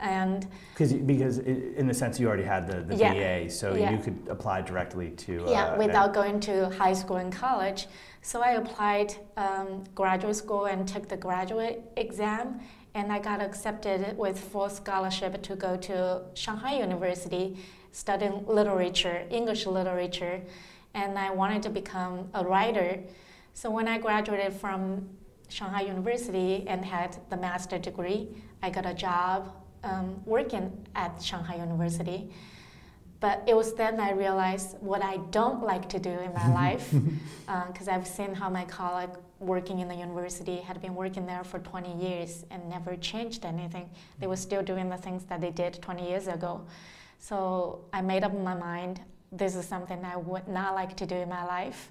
And 0.00 0.46
because 0.72 0.92
in 1.38 1.86
the 1.86 1.94
sense 1.94 2.20
you 2.20 2.28
already 2.28 2.42
had 2.42 2.66
the, 2.66 2.82
the 2.82 2.96
yeah, 2.96 3.44
BA, 3.44 3.50
so 3.50 3.74
yeah. 3.74 3.90
you 3.90 3.98
could 3.98 4.18
apply 4.28 4.60
directly 4.60 5.10
to 5.10 5.44
yeah 5.48 5.68
uh, 5.68 5.78
without 5.78 6.12
going 6.12 6.38
to 6.40 6.68
high 6.70 6.92
school 6.92 7.16
and 7.16 7.32
college. 7.32 7.86
So 8.20 8.42
I 8.42 8.52
applied 8.52 9.14
um, 9.36 9.84
graduate 9.94 10.36
school 10.36 10.66
and 10.66 10.86
took 10.86 11.08
the 11.08 11.16
graduate 11.16 11.82
exam, 11.96 12.60
and 12.94 13.10
I 13.10 13.20
got 13.20 13.40
accepted 13.40 14.18
with 14.18 14.38
full 14.38 14.68
scholarship 14.68 15.42
to 15.42 15.56
go 15.56 15.76
to 15.78 16.22
Shanghai 16.34 16.78
University 16.78 17.56
studying 17.96 18.44
literature, 18.46 19.24
English 19.30 19.64
literature, 19.64 20.42
and 20.92 21.18
I 21.18 21.30
wanted 21.30 21.62
to 21.62 21.70
become 21.70 22.28
a 22.34 22.44
writer. 22.44 23.00
So 23.54 23.70
when 23.70 23.88
I 23.88 23.96
graduated 23.96 24.52
from 24.52 25.08
Shanghai 25.48 25.82
University 25.82 26.64
and 26.68 26.84
had 26.84 27.16
the 27.30 27.38
master 27.38 27.78
degree, 27.78 28.28
I 28.62 28.68
got 28.68 28.84
a 28.84 28.92
job 28.92 29.50
um, 29.86 30.20
working 30.24 30.86
at 30.94 31.22
Shanghai 31.22 31.56
University. 31.56 32.30
but 33.18 33.42
it 33.46 33.56
was 33.56 33.72
then 33.74 33.98
I 33.98 34.10
realized 34.12 34.76
what 34.80 35.02
I 35.02 35.16
don't 35.30 35.62
like 35.62 35.88
to 35.94 35.98
do 35.98 36.10
in 36.10 36.32
my 36.34 36.48
life, 36.62 36.92
because 37.68 37.88
uh, 37.88 37.92
I've 37.92 38.06
seen 38.06 38.34
how 38.34 38.50
my 38.50 38.64
colleague 38.64 39.16
working 39.38 39.78
in 39.80 39.88
the 39.88 39.94
university 39.94 40.56
had 40.56 40.80
been 40.80 40.94
working 40.94 41.24
there 41.26 41.44
for 41.44 41.58
20 41.58 41.96
years 41.96 42.44
and 42.50 42.68
never 42.68 42.96
changed 42.96 43.44
anything. 43.44 43.88
They 44.18 44.26
were 44.26 44.36
still 44.36 44.62
doing 44.62 44.88
the 44.88 44.96
things 44.96 45.24
that 45.24 45.40
they 45.40 45.50
did 45.50 45.80
20 45.82 46.08
years 46.08 46.26
ago. 46.26 46.66
So 47.18 47.84
I 47.92 48.00
made 48.02 48.24
up 48.24 48.34
my 48.34 48.54
mind 48.54 49.00
this 49.32 49.54
is 49.54 49.66
something 49.66 50.04
I 50.04 50.16
would 50.16 50.48
not 50.48 50.74
like 50.74 50.96
to 50.96 51.06
do 51.06 51.16
in 51.16 51.28
my 51.28 51.44
life. 51.44 51.90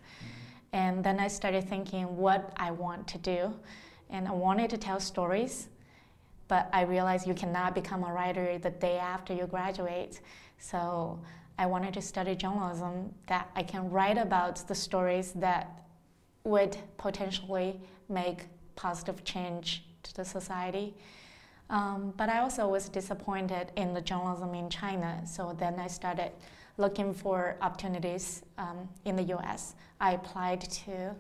And 0.73 1.03
then 1.03 1.19
I 1.19 1.27
started 1.27 1.67
thinking 1.67 2.17
what 2.17 2.51
I 2.57 2.71
want 2.71 3.07
to 3.09 3.17
do. 3.17 3.53
And 4.09 4.27
I 4.27 4.31
wanted 4.31 4.69
to 4.71 4.77
tell 4.77 4.99
stories, 4.99 5.67
but 6.47 6.69
I 6.71 6.81
realized 6.83 7.27
you 7.27 7.33
cannot 7.33 7.73
become 7.73 8.03
a 8.03 8.13
writer 8.13 8.57
the 8.57 8.69
day 8.69 8.97
after 8.97 9.33
you 9.33 9.47
graduate. 9.47 10.21
So 10.57 11.19
I 11.57 11.65
wanted 11.65 11.93
to 11.95 12.01
study 12.01 12.35
journalism 12.35 13.13
that 13.27 13.49
I 13.55 13.63
can 13.63 13.89
write 13.89 14.17
about 14.17 14.67
the 14.67 14.75
stories 14.75 15.31
that 15.33 15.85
would 16.43 16.77
potentially 16.97 17.79
make 18.09 18.45
positive 18.75 19.23
change 19.23 19.85
to 20.03 20.13
the 20.15 20.25
society. 20.25 20.93
Um, 21.69 22.13
but 22.15 22.29
I 22.29 22.39
also 22.39 22.67
was 22.67 22.89
disappointed 22.89 23.71
in 23.75 23.93
the 23.93 24.01
journalism 24.01 24.53
in 24.53 24.69
China. 24.69 25.21
So 25.25 25.55
then 25.57 25.79
I 25.79 25.87
started 25.87 26.31
looking 26.77 27.13
for 27.13 27.55
opportunities 27.61 28.43
um, 28.57 28.87
in 29.05 29.15
the 29.15 29.23
US. 29.35 29.75
I 29.99 30.11
applied 30.11 30.61
to 30.61 31.15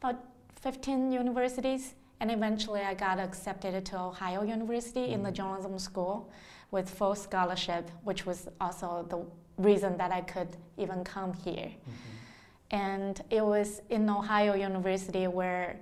about 0.00 0.24
15 0.62 1.12
universities, 1.12 1.94
and 2.20 2.30
eventually 2.30 2.80
I 2.80 2.94
got 2.94 3.18
accepted 3.18 3.84
to 3.86 3.98
Ohio 3.98 4.42
University 4.42 5.12
in 5.12 5.22
the 5.22 5.30
mm-hmm. 5.30 5.36
journalism 5.36 5.78
school 5.78 6.30
with 6.70 6.88
full 6.88 7.14
scholarship, 7.14 7.90
which 8.04 8.26
was 8.26 8.48
also 8.60 9.06
the 9.08 9.24
reason 9.62 9.96
that 9.96 10.12
I 10.12 10.20
could 10.20 10.56
even 10.76 11.02
come 11.02 11.32
here. 11.32 11.70
Mm-hmm. 11.70 12.76
And 12.76 13.20
it 13.30 13.44
was 13.44 13.82
in 13.88 14.08
Ohio 14.08 14.54
University 14.54 15.26
where 15.26 15.80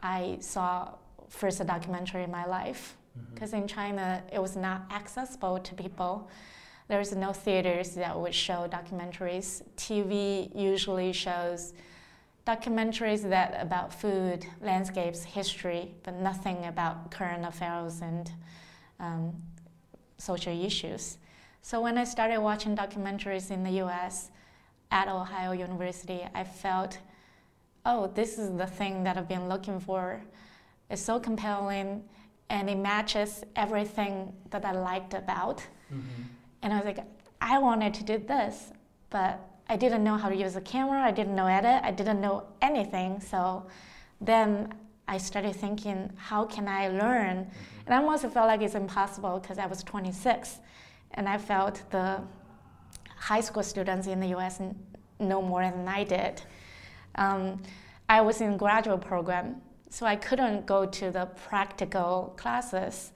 I 0.00 0.38
saw 0.40 0.94
first 1.28 1.60
a 1.60 1.64
documentary 1.64 2.22
in 2.22 2.30
my 2.30 2.46
life. 2.46 2.96
Because 3.34 3.50
mm-hmm. 3.50 3.62
in 3.62 3.68
China, 3.68 4.22
it 4.32 4.40
was 4.40 4.56
not 4.56 4.82
accessible 4.90 5.58
to 5.58 5.74
people. 5.74 6.30
There's 6.88 7.14
no 7.14 7.32
theaters 7.32 7.94
that 7.96 8.18
would 8.18 8.34
show 8.34 8.68
documentaries. 8.70 9.62
TV 9.76 10.54
usually 10.54 11.12
shows 11.12 11.74
documentaries 12.46 13.28
that 13.28 13.60
about 13.60 13.92
food, 13.92 14.46
landscapes, 14.60 15.24
history, 15.24 15.94
but 16.04 16.14
nothing 16.14 16.64
about 16.66 17.10
current 17.10 17.44
affairs 17.44 18.00
and 18.00 18.30
um, 19.00 19.34
social 20.18 20.64
issues. 20.64 21.18
So 21.62 21.80
when 21.80 21.98
I 21.98 22.04
started 22.04 22.40
watching 22.40 22.76
documentaries 22.76 23.50
in 23.50 23.64
the 23.64 23.72
U.S., 23.72 24.30
at 24.90 25.08
Ohio 25.08 25.52
University, 25.52 26.20
I 26.34 26.44
felt, 26.44 26.98
oh, 27.84 28.06
this 28.14 28.38
is 28.38 28.56
the 28.56 28.66
thing 28.66 29.04
that 29.04 29.16
I've 29.16 29.28
been 29.28 29.48
looking 29.48 29.80
for. 29.80 30.22
It's 30.90 31.02
so 31.02 31.18
compelling 31.18 32.04
and 32.48 32.70
it 32.70 32.78
matches 32.78 33.44
everything 33.56 34.32
that 34.50 34.64
I 34.64 34.72
liked 34.72 35.14
about. 35.14 35.58
Mm-hmm. 35.92 36.22
And 36.62 36.72
I 36.72 36.76
was 36.76 36.84
like, 36.84 37.04
I 37.40 37.58
wanted 37.58 37.94
to 37.94 38.04
do 38.04 38.18
this, 38.18 38.72
but 39.10 39.40
I 39.68 39.76
didn't 39.76 40.04
know 40.04 40.16
how 40.16 40.28
to 40.28 40.36
use 40.36 40.56
a 40.56 40.60
camera, 40.60 41.02
I 41.02 41.10
didn't 41.10 41.34
know 41.34 41.46
edit, 41.46 41.80
I 41.82 41.90
didn't 41.90 42.20
know 42.20 42.44
anything. 42.62 43.20
So 43.20 43.66
then 44.20 44.72
I 45.08 45.18
started 45.18 45.54
thinking, 45.56 46.12
how 46.16 46.44
can 46.44 46.68
I 46.68 46.88
learn? 46.88 47.36
Mm-hmm. 47.36 47.86
And 47.86 47.94
I 47.94 47.98
almost 47.98 48.22
felt 48.22 48.48
like 48.48 48.62
it's 48.62 48.74
impossible 48.74 49.38
because 49.40 49.58
I 49.58 49.66
was 49.66 49.82
26 49.82 50.58
and 51.12 51.28
I 51.28 51.38
felt 51.38 51.82
the 51.90 52.20
high 53.16 53.40
school 53.40 53.62
students 53.62 54.06
in 54.06 54.20
the 54.20 54.28
US 54.36 54.60
know 55.18 55.42
more 55.42 55.62
than 55.62 55.88
I 55.88 56.04
did. 56.04 56.42
Um, 57.16 57.62
I 58.08 58.20
was 58.20 58.40
in 58.40 58.56
graduate 58.56 59.00
program, 59.00 59.62
so 59.90 60.06
I 60.06 60.16
couldn't 60.16 60.66
go 60.66 60.86
to 60.86 61.10
the 61.10 61.26
practical 61.48 62.34
classes. 62.36 63.12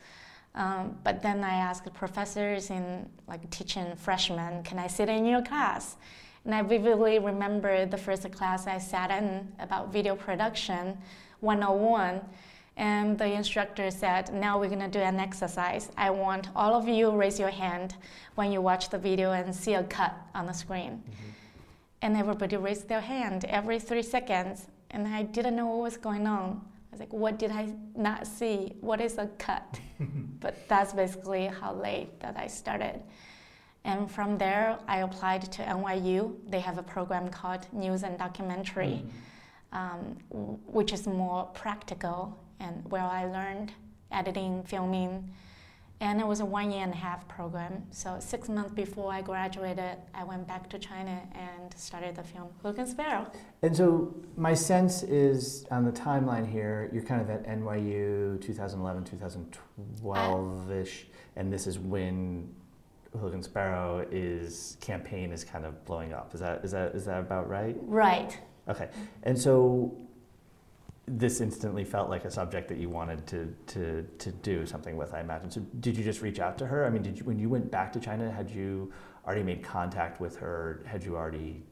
Um, 0.54 0.98
but 1.04 1.22
then 1.22 1.44
I 1.44 1.54
asked 1.54 1.92
professors 1.94 2.70
in 2.70 3.08
like 3.28 3.48
teaching 3.50 3.94
freshmen, 3.94 4.64
can 4.64 4.78
I 4.78 4.88
sit 4.88 5.08
in 5.08 5.24
your 5.24 5.42
class? 5.42 5.96
And 6.44 6.54
I 6.54 6.62
vividly 6.62 7.18
remember 7.18 7.86
the 7.86 7.98
first 7.98 8.30
class 8.32 8.66
I 8.66 8.78
sat 8.78 9.10
in 9.10 9.48
about 9.58 9.92
video 9.92 10.16
production 10.16 10.96
101 11.40 12.20
and 12.76 13.18
the 13.18 13.26
instructor 13.26 13.90
said, 13.90 14.32
now 14.32 14.58
we're 14.58 14.68
going 14.68 14.80
to 14.80 14.88
do 14.88 15.00
an 15.00 15.20
exercise. 15.20 15.90
I 15.98 16.08
want 16.10 16.48
all 16.56 16.74
of 16.74 16.88
you 16.88 17.10
raise 17.10 17.38
your 17.38 17.50
hand 17.50 17.94
when 18.36 18.52
you 18.52 18.62
watch 18.62 18.88
the 18.88 18.96
video 18.96 19.32
and 19.32 19.54
see 19.54 19.74
a 19.74 19.84
cut 19.84 20.14
on 20.34 20.46
the 20.46 20.52
screen. 20.52 20.92
Mm-hmm. 20.92 21.30
And 22.02 22.16
everybody 22.16 22.56
raised 22.56 22.88
their 22.88 23.02
hand 23.02 23.44
every 23.44 23.78
three 23.78 24.02
seconds. 24.02 24.66
And 24.92 25.06
I 25.06 25.24
didn't 25.24 25.56
know 25.56 25.66
what 25.66 25.82
was 25.82 25.96
going 25.98 26.26
on. 26.26 26.62
I 26.90 26.92
was 26.92 27.00
like, 27.00 27.12
what 27.12 27.38
did 27.38 27.50
I 27.50 27.72
not 27.94 28.26
see? 28.26 28.76
What 28.80 29.02
is 29.02 29.18
a 29.18 29.26
cut? 29.38 29.78
but 30.40 30.66
that's 30.66 30.94
basically 30.94 31.46
how 31.48 31.74
late 31.74 32.18
that 32.20 32.38
I 32.38 32.46
started. 32.46 33.02
And 33.84 34.10
from 34.10 34.38
there, 34.38 34.78
I 34.86 34.98
applied 34.98 35.50
to 35.52 35.62
NYU. 35.62 36.36
They 36.48 36.60
have 36.60 36.78
a 36.78 36.82
program 36.82 37.30
called 37.30 37.66
News 37.72 38.02
and 38.02 38.18
Documentary, 38.18 39.02
mm-hmm. 39.74 39.76
um, 39.76 40.58
which 40.66 40.92
is 40.92 41.06
more 41.06 41.46
practical 41.54 42.36
and 42.60 42.84
where 42.90 43.02
I 43.02 43.24
learned 43.24 43.72
editing, 44.12 44.62
filming, 44.64 45.32
and 46.02 46.18
it 46.18 46.26
was 46.26 46.40
a 46.40 46.44
one 46.44 46.70
year 46.70 46.82
and 46.82 46.94
a 46.94 46.96
half 46.96 47.28
program. 47.28 47.82
So 47.90 48.16
six 48.20 48.48
months 48.48 48.72
before 48.72 49.12
I 49.12 49.20
graduated, 49.20 49.98
I 50.14 50.24
went 50.24 50.48
back 50.48 50.70
to 50.70 50.78
China 50.78 51.20
and 51.34 51.74
started 51.76 52.16
the 52.16 52.22
film 52.22 52.48
Hooligan 52.62 52.86
Sparrow. 52.86 53.30
And 53.62 53.76
so 53.76 54.14
my 54.36 54.54
sense 54.54 55.02
is 55.02 55.66
on 55.70 55.84
the 55.84 55.92
timeline 55.92 56.50
here, 56.50 56.88
you're 56.92 57.02
kind 57.02 57.20
of 57.20 57.28
at 57.28 57.46
NYU 57.46 58.40
2011, 58.40 59.04
2012-ish, 59.04 61.06
and 61.36 61.52
this 61.52 61.66
is 61.66 61.78
when 61.78 62.48
Hooligan 63.18 63.42
Sparrow 63.42 64.06
is 64.10 64.76
campaign 64.80 65.32
is 65.32 65.44
kind 65.44 65.64
of 65.64 65.84
blowing 65.84 66.12
up. 66.12 66.34
Is 66.34 66.40
that 66.40 66.64
is 66.64 66.70
that 66.70 66.94
is 66.94 67.04
that 67.06 67.20
about 67.20 67.48
right? 67.48 67.76
Right. 67.82 68.38
Okay. 68.68 68.88
And 69.24 69.38
so 69.38 69.96
this 71.18 71.40
instantly 71.40 71.84
felt 71.84 72.08
like 72.08 72.24
a 72.24 72.30
subject 72.30 72.68
that 72.68 72.78
you 72.78 72.88
wanted 72.88 73.26
to, 73.26 73.54
to, 73.66 74.06
to 74.18 74.30
do 74.30 74.64
something 74.64 74.96
with, 74.96 75.12
I 75.12 75.20
imagine. 75.20 75.50
So 75.50 75.60
did 75.80 75.96
you 75.96 76.04
just 76.04 76.22
reach 76.22 76.38
out 76.38 76.56
to 76.58 76.66
her? 76.66 76.86
I 76.86 76.90
mean, 76.90 77.02
did 77.02 77.18
you, 77.18 77.24
when 77.24 77.38
you 77.38 77.48
went 77.48 77.70
back 77.70 77.92
to 77.94 78.00
China, 78.00 78.30
had 78.30 78.48
you 78.48 78.92
already 79.26 79.42
made 79.42 79.62
contact 79.62 80.20
with 80.20 80.36
her? 80.36 80.84
Had 80.86 81.02
you 81.02 81.16
already 81.16 81.64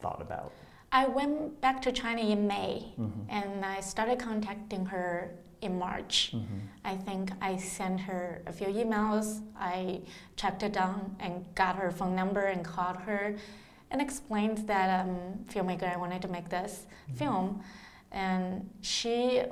thought 0.00 0.20
about? 0.20 0.52
I 0.92 1.06
went 1.06 1.58
back 1.62 1.80
to 1.82 1.92
China 1.92 2.20
in 2.20 2.46
May, 2.46 2.92
mm-hmm. 3.00 3.30
and 3.30 3.64
I 3.64 3.80
started 3.80 4.18
contacting 4.18 4.84
her 4.86 5.30
in 5.62 5.78
March. 5.78 6.32
Mm-hmm. 6.34 6.58
I 6.84 6.96
think 6.96 7.30
I 7.40 7.56
sent 7.56 8.00
her 8.00 8.42
a 8.46 8.52
few 8.52 8.66
emails. 8.66 9.40
I 9.58 10.00
tracked 10.36 10.62
it 10.62 10.72
down 10.72 11.16
and 11.20 11.44
got 11.54 11.76
her 11.76 11.90
phone 11.90 12.14
number 12.14 12.40
and 12.40 12.64
called 12.64 12.96
her, 12.98 13.36
and 13.90 14.00
explained 14.00 14.58
that 14.68 15.00
um, 15.00 15.44
filmmaker 15.52 15.92
I 15.92 15.96
wanted 15.96 16.22
to 16.22 16.28
make 16.28 16.48
this 16.48 16.86
mm-hmm. 17.06 17.16
film 17.16 17.62
and 18.12 18.68
she 18.82 19.42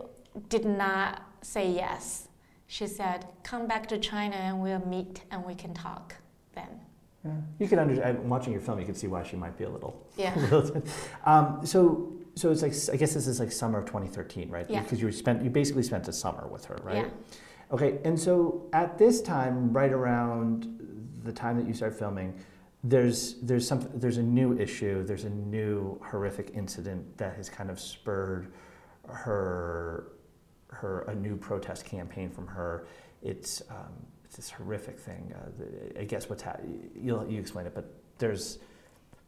did 0.49 0.65
not 0.65 1.23
say 1.43 1.71
yes. 1.71 2.29
She 2.67 2.87
said, 2.87 3.27
"Come 3.43 3.67
back 3.67 3.89
to 3.89 3.99
China 3.99 4.37
and 4.37 4.63
we'll 4.63 4.87
meet 4.87 5.23
and 5.31 5.45
we 5.45 5.55
can 5.55 5.75
talk 5.75 6.15
then." 6.55 6.69
Yeah. 7.25 7.33
You 7.59 7.69
can 7.69 7.79
understand. 7.79 8.31
Watching 8.31 8.53
your 8.53 8.63
film, 8.63 8.79
you 8.79 8.87
can 8.87 8.95
see 8.95 9.09
why 9.09 9.23
she 9.25 9.37
might 9.37 9.59
be 9.59 9.65
a 9.65 9.69
little. 9.69 10.07
Yeah. 10.17 10.35
um, 11.25 11.61
so, 11.65 12.13
so 12.35 12.51
it's 12.51 12.63
like 12.63 12.73
I 12.93 12.97
guess 12.97 13.15
this 13.15 13.27
is 13.27 13.41
like 13.41 13.53
summer 13.53 13.79
of 13.79 13.87
2013, 13.87 14.51
right? 14.51 14.69
Yeah. 14.69 14.83
Because 14.83 15.01
you 15.01 15.11
spent 15.13 15.43
you 15.43 15.51
basically 15.51 15.83
spent 15.83 16.09
a 16.09 16.13
summer 16.13 16.47
with 16.49 16.65
her, 16.67 16.79
right? 16.83 17.07
Yeah. 17.07 17.35
Okay, 17.73 17.99
and 18.05 18.19
so 18.19 18.69
at 18.73 18.99
this 18.99 19.23
time, 19.23 19.73
right 19.73 19.93
around 19.93 20.67
the 21.23 21.33
time 21.33 21.57
that 21.57 21.67
you 21.67 21.75
start 21.75 21.97
filming, 21.97 22.35
there's 22.83 23.35
there's 23.43 23.67
some 23.67 23.89
there's 23.95 24.17
a 24.17 24.23
new 24.23 24.59
issue 24.59 25.05
there's 25.05 25.25
a 25.25 25.31
new 25.31 26.01
horrific 26.03 26.53
incident 26.55 27.19
that 27.19 27.37
has 27.37 27.51
kind 27.51 27.71
of 27.71 27.79
spurred 27.79 28.53
her 29.07 30.13
her 30.69 31.03
a 31.03 31.15
new 31.15 31.37
protest 31.37 31.85
campaign 31.85 32.31
from 32.31 32.47
her 32.47 32.87
it's 33.23 33.61
um, 33.71 33.93
it's 34.25 34.37
this 34.37 34.51
horrific 34.51 34.99
thing 34.99 35.35
uh, 35.37 36.01
I 36.01 36.05
guess 36.05 36.31
what's 36.31 36.43
happening 36.43 36.91
you'll 36.95 37.29
you 37.29 37.39
explain 37.39 37.67
it 37.67 37.75
but 37.75 37.93
there's 38.17 38.59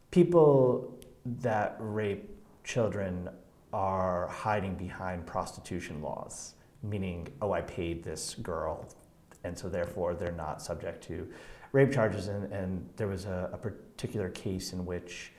people 0.09 0.99
that 1.25 1.75
rape 1.79 2.29
children 2.63 3.29
are 3.71 4.27
hiding 4.27 4.75
behind 4.75 5.25
prostitution 5.25 6.01
laws 6.01 6.55
meaning 6.81 7.27
oh 7.41 7.51
I 7.51 7.61
paid 7.61 8.03
this 8.03 8.35
girl 8.35 8.87
and 9.43 9.57
so 9.57 9.69
therefore 9.69 10.13
they're 10.13 10.31
not 10.31 10.61
subject 10.61 11.03
to 11.05 11.27
rape 11.73 11.91
charges, 11.91 12.27
and, 12.27 12.53
and 12.53 12.87
there 12.95 13.07
was 13.07 13.25
a, 13.25 13.49
a, 13.51 13.57
particular 13.57 14.29
case 14.29 14.71
in 14.73 14.85
which 14.85 15.33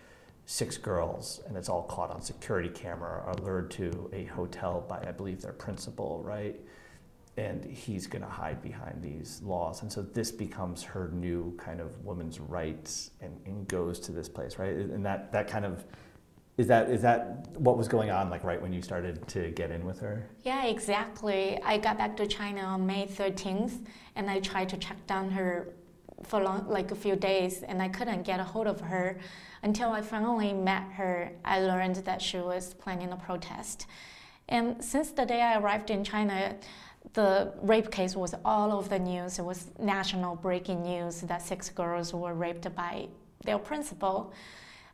six 0.46 0.76
girls, 0.76 1.40
and 1.46 1.56
it's 1.56 1.68
all 1.68 1.84
caught 1.84 2.10
on 2.10 2.20
security 2.20 2.68
camera, 2.68 3.22
are 3.24 3.34
lured 3.34 3.70
to 3.70 4.10
a 4.12 4.24
hotel 4.24 4.84
by, 4.86 4.98
I 5.08 5.12
believe, 5.12 5.40
their 5.40 5.54
principal, 5.54 6.22
right? 6.22 6.60
and 7.36 7.64
he's 7.64 8.06
going 8.06 8.22
to 8.22 8.28
hide 8.28 8.62
behind 8.62 9.02
these 9.02 9.42
laws. 9.42 9.82
And 9.82 9.92
so 9.92 10.02
this 10.02 10.30
becomes 10.30 10.84
her 10.84 11.10
new 11.12 11.56
kind 11.56 11.80
of 11.80 12.04
woman's 12.04 12.38
rights 12.38 13.10
and, 13.20 13.36
and 13.44 13.66
goes 13.66 13.98
to 14.00 14.12
this 14.12 14.28
place, 14.28 14.56
right? 14.56 14.76
And 14.76 15.04
that, 15.04 15.32
that 15.32 15.48
kind 15.48 15.64
of 15.64 15.84
is 16.56 16.68
that 16.68 16.88
is 16.88 17.02
that 17.02 17.48
what 17.56 17.76
was 17.76 17.88
going 17.88 18.10
on 18.10 18.30
like 18.30 18.44
right 18.44 18.60
when 18.60 18.72
you 18.72 18.80
started 18.80 19.26
to 19.28 19.50
get 19.50 19.70
in 19.70 19.84
with 19.84 19.98
her? 20.00 20.24
Yeah, 20.42 20.66
exactly. 20.66 21.60
I 21.62 21.78
got 21.78 21.98
back 21.98 22.16
to 22.18 22.26
China 22.26 22.60
on 22.60 22.86
May 22.86 23.06
13th 23.06 23.84
and 24.14 24.30
I 24.30 24.38
tried 24.40 24.68
to 24.68 24.76
track 24.76 25.04
down 25.06 25.30
her 25.30 25.74
for 26.22 26.42
long, 26.42 26.68
like 26.68 26.92
a 26.92 26.94
few 26.94 27.16
days 27.16 27.62
and 27.62 27.82
I 27.82 27.88
couldn't 27.88 28.22
get 28.22 28.38
a 28.38 28.44
hold 28.44 28.68
of 28.68 28.80
her 28.80 29.18
until 29.64 29.90
I 29.90 30.00
finally 30.00 30.52
met 30.52 30.84
her. 30.92 31.32
I 31.44 31.60
learned 31.60 31.96
that 31.96 32.22
she 32.22 32.38
was 32.38 32.74
planning 32.74 33.10
a 33.10 33.16
protest. 33.16 33.86
And 34.48 34.82
since 34.82 35.10
the 35.10 35.26
day 35.26 35.42
I 35.42 35.58
arrived 35.58 35.90
in 35.90 36.04
China, 36.04 36.54
the 37.14 37.52
rape 37.62 37.90
case 37.90 38.14
was 38.14 38.34
all 38.44 38.72
over 38.72 38.88
the 38.88 38.98
news. 38.98 39.38
It 39.38 39.44
was 39.44 39.70
national 39.78 40.36
breaking 40.36 40.82
news 40.82 41.22
that 41.22 41.42
six 41.42 41.68
girls 41.68 42.14
were 42.14 42.34
raped 42.34 42.72
by 42.76 43.08
their 43.44 43.58
principal. 43.58 44.32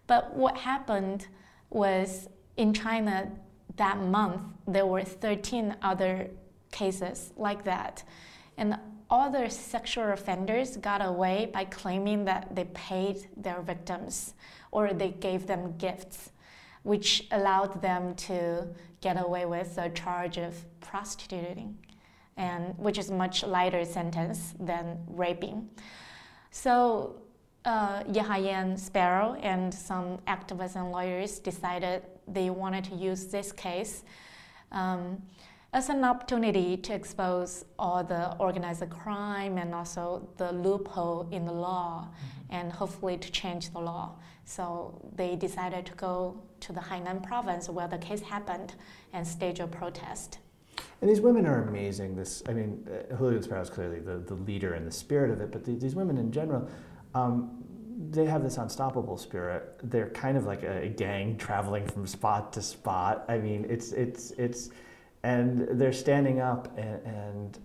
But 0.07 0.35
what 0.35 0.57
happened 0.57 1.27
was 1.71 2.29
in 2.57 2.75
China 2.75 3.31
that 3.77 3.99
month, 3.99 4.43
there 4.67 4.87
were 4.87 5.03
13 5.03 5.77
other 5.83 6.29
cases 6.71 7.33
like 7.37 7.65
that. 7.65 8.03
And 8.57 8.79
other 9.11 9.49
sexual 9.49 10.13
offenders 10.13 10.77
got 10.77 11.05
away 11.05 11.51
by 11.53 11.65
claiming 11.65 12.25
that 12.27 12.55
they 12.55 12.65
paid 12.65 13.29
their 13.37 13.61
victims 13.63 14.35
or 14.71 14.93
they 14.93 15.11
gave 15.11 15.47
them 15.47 15.77
gifts, 15.79 16.31
which 16.83 17.27
allowed 17.33 17.83
them 17.83 18.15
to 18.15 18.69
get 19.01 19.21
away 19.21 19.47
with 19.47 19.79
a 19.79 19.89
charge 19.91 20.37
of 20.39 20.55
prostituting 20.81 21.77
and 22.37 22.77
which 22.79 22.99
is 22.99 23.11
much 23.11 23.43
lighter 23.45 23.85
sentence 23.85 24.55
than 24.61 24.99
raping. 25.09 25.69
So 26.51 27.21
uh, 27.65 28.77
Sparrow 28.77 29.35
and 29.43 29.73
some 29.73 30.19
activists 30.27 30.77
and 30.77 30.91
lawyers 30.91 31.39
decided 31.39 32.03
they 32.27 32.51
wanted 32.51 32.85
to 32.85 32.95
use 32.95 33.27
this 33.27 33.53
case 33.53 34.05
um, 34.73 35.21
as 35.73 35.89
an 35.89 36.03
opportunity 36.05 36.77
to 36.77 36.93
expose 36.93 37.65
all 37.79 38.03
the 38.03 38.37
organized 38.39 38.89
crime 38.91 39.57
and 39.59 39.75
also 39.75 40.29
the 40.37 40.51
loophole 40.53 41.29
in 41.31 41.45
the 41.45 41.53
law 41.53 42.09
mm-hmm. 42.09 42.55
and 42.55 42.73
hopefully 42.73 43.17
to 43.17 43.31
change 43.31 43.71
the 43.73 43.79
law. 43.79 44.13
So 44.45 45.01
they 45.15 45.37
decided 45.37 45.87
to 45.87 45.95
go 45.95 46.43
to 46.61 46.73
the 46.73 46.81
Hainan 46.81 47.23
province 47.23 47.69
where 47.69 47.87
the 47.87 47.99
case 47.99 48.21
happened 48.21 48.75
and 49.13 49.27
stage 49.27 49.61
a 49.61 49.67
protest. 49.67 50.39
And 51.01 51.09
these 51.09 51.21
women 51.21 51.47
are 51.47 51.63
amazing. 51.69 52.17
This, 52.17 52.43
I 52.49 52.53
mean, 52.53 52.87
uh, 52.89 53.15
Hooligan 53.15 53.43
Sparrow 53.43 53.63
is 53.63 53.71
clearly 53.71 54.01
the, 54.01 54.19
the 54.19 54.35
leader 54.35 54.75
and 54.75 54.87
the 54.87 54.93
spirit 54.93 55.31
of 55.31 55.41
it, 55.41 55.53
but 55.53 55.65
the, 55.65 55.77
these 55.77 55.95
women 55.95 56.19
in 56.19 56.33
general, 56.33 56.69
um, 57.15 57.65
they 58.11 58.27
have 58.27 58.43
this 58.43 58.57
unstoppable 58.57 59.17
spirit. 59.17 59.79
They're 59.83 60.11
kind 60.11 60.37
of 60.37 60.45
like 60.47 60.63
a, 60.63 60.89
gang 60.89 61.37
traveling 61.37 61.87
from 61.87 62.07
spot 62.07 62.53
to 62.55 62.63
spot. 62.63 63.25
I 63.29 63.39
mean, 63.39 63.67
it's 63.69 63.93
it's 63.93 64.31
it's, 64.33 64.71
and 65.23 65.69
they're 65.81 65.93
standing 65.93 66.41
up 66.41 66.77
and, 66.79 67.05
and 67.05 67.59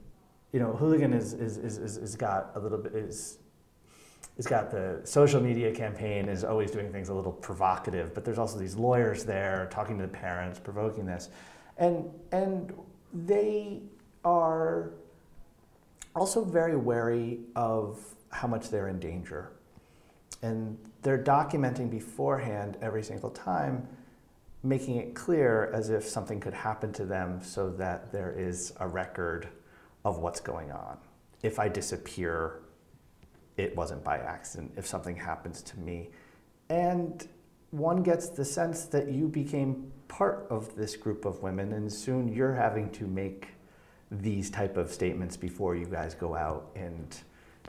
you 0.51 0.59
know, 0.59 0.73
Hooligan 0.73 1.13
is 1.13 1.33
is, 1.33 1.57
is, 1.57 1.77
is, 1.77 1.97
is 1.97 2.15
got 2.15 2.51
a 2.55 2.59
little 2.59 2.77
bit 2.77 2.95
is 2.95 3.39
it's 4.37 4.47
got 4.47 4.69
the 4.69 4.99
social 5.05 5.41
media 5.41 5.71
campaign 5.71 6.27
is 6.27 6.43
always 6.43 6.69
doing 6.69 6.91
things 6.91 7.09
a 7.09 7.13
little 7.13 7.31
provocative, 7.31 8.13
but 8.13 8.25
there's 8.25 8.37
also 8.37 8.59
these 8.59 8.75
lawyers 8.75 9.23
there 9.23 9.69
talking 9.71 9.97
to 9.97 10.03
the 10.03 10.09
parents, 10.09 10.59
provoking 10.59 11.05
this. 11.05 11.29
And, 11.77 12.09
and 12.33 12.73
they 13.13 13.81
are 14.25 14.91
also 16.15 16.43
very 16.43 16.75
wary 16.75 17.39
of 17.55 17.99
how 18.35 18.47
much 18.47 18.69
they're 18.69 18.89
in 18.89 18.99
danger. 18.99 19.51
And 20.41 20.77
they're 21.01 21.23
documenting 21.23 21.89
beforehand 21.89 22.77
every 22.81 23.01
single 23.01 23.29
time, 23.29 23.87
making 24.63 24.97
it 24.97 25.15
clear 25.15 25.71
as 25.73 25.89
if 25.89 26.03
something 26.03 26.39
could 26.39 26.53
happen 26.53 26.91
to 26.93 27.05
them 27.05 27.41
so 27.41 27.69
that 27.71 28.11
there 28.11 28.35
is 28.37 28.73
a 28.79 28.87
record 28.87 29.47
of 30.03 30.19
what's 30.19 30.41
going 30.41 30.71
on. 30.71 30.97
If 31.43 31.59
I 31.59 31.69
disappear, 31.69 32.59
it 33.55 33.75
wasn't 33.75 34.03
by 34.03 34.17
accident. 34.17 34.73
If 34.75 34.85
something 34.85 35.15
happens 35.15 35.61
to 35.63 35.79
me. 35.79 36.09
And 36.69 37.27
one 37.71 38.03
gets 38.03 38.29
the 38.29 38.45
sense 38.45 38.85
that 38.85 39.09
you 39.09 39.27
became 39.27 39.91
part 40.07 40.47
of 40.49 40.75
this 40.75 40.95
group 40.95 41.25
of 41.25 41.41
women 41.41 41.73
and 41.73 41.91
soon 41.91 42.27
you're 42.27 42.53
having 42.53 42.89
to 42.91 43.07
make 43.07 43.49
these 44.11 44.49
type 44.49 44.77
of 44.77 44.91
statements 44.91 45.35
before 45.37 45.75
you 45.75 45.85
guys 45.85 46.13
go 46.13 46.35
out 46.35 46.69
and 46.75 47.17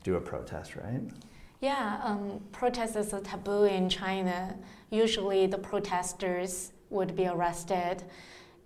do 0.07 0.15
a 0.15 0.21
protest, 0.21 0.77
right? 0.77 1.03
Yeah, 1.61 2.01
um, 2.05 2.41
protest 2.53 2.95
is 2.97 3.13
a 3.13 3.21
taboo 3.21 3.65
in 3.65 3.89
China. 3.89 4.57
Usually 4.91 5.47
the 5.49 5.59
protesters 5.59 6.73
would 6.91 7.17
be 7.17 7.27
arrested. 7.27 8.05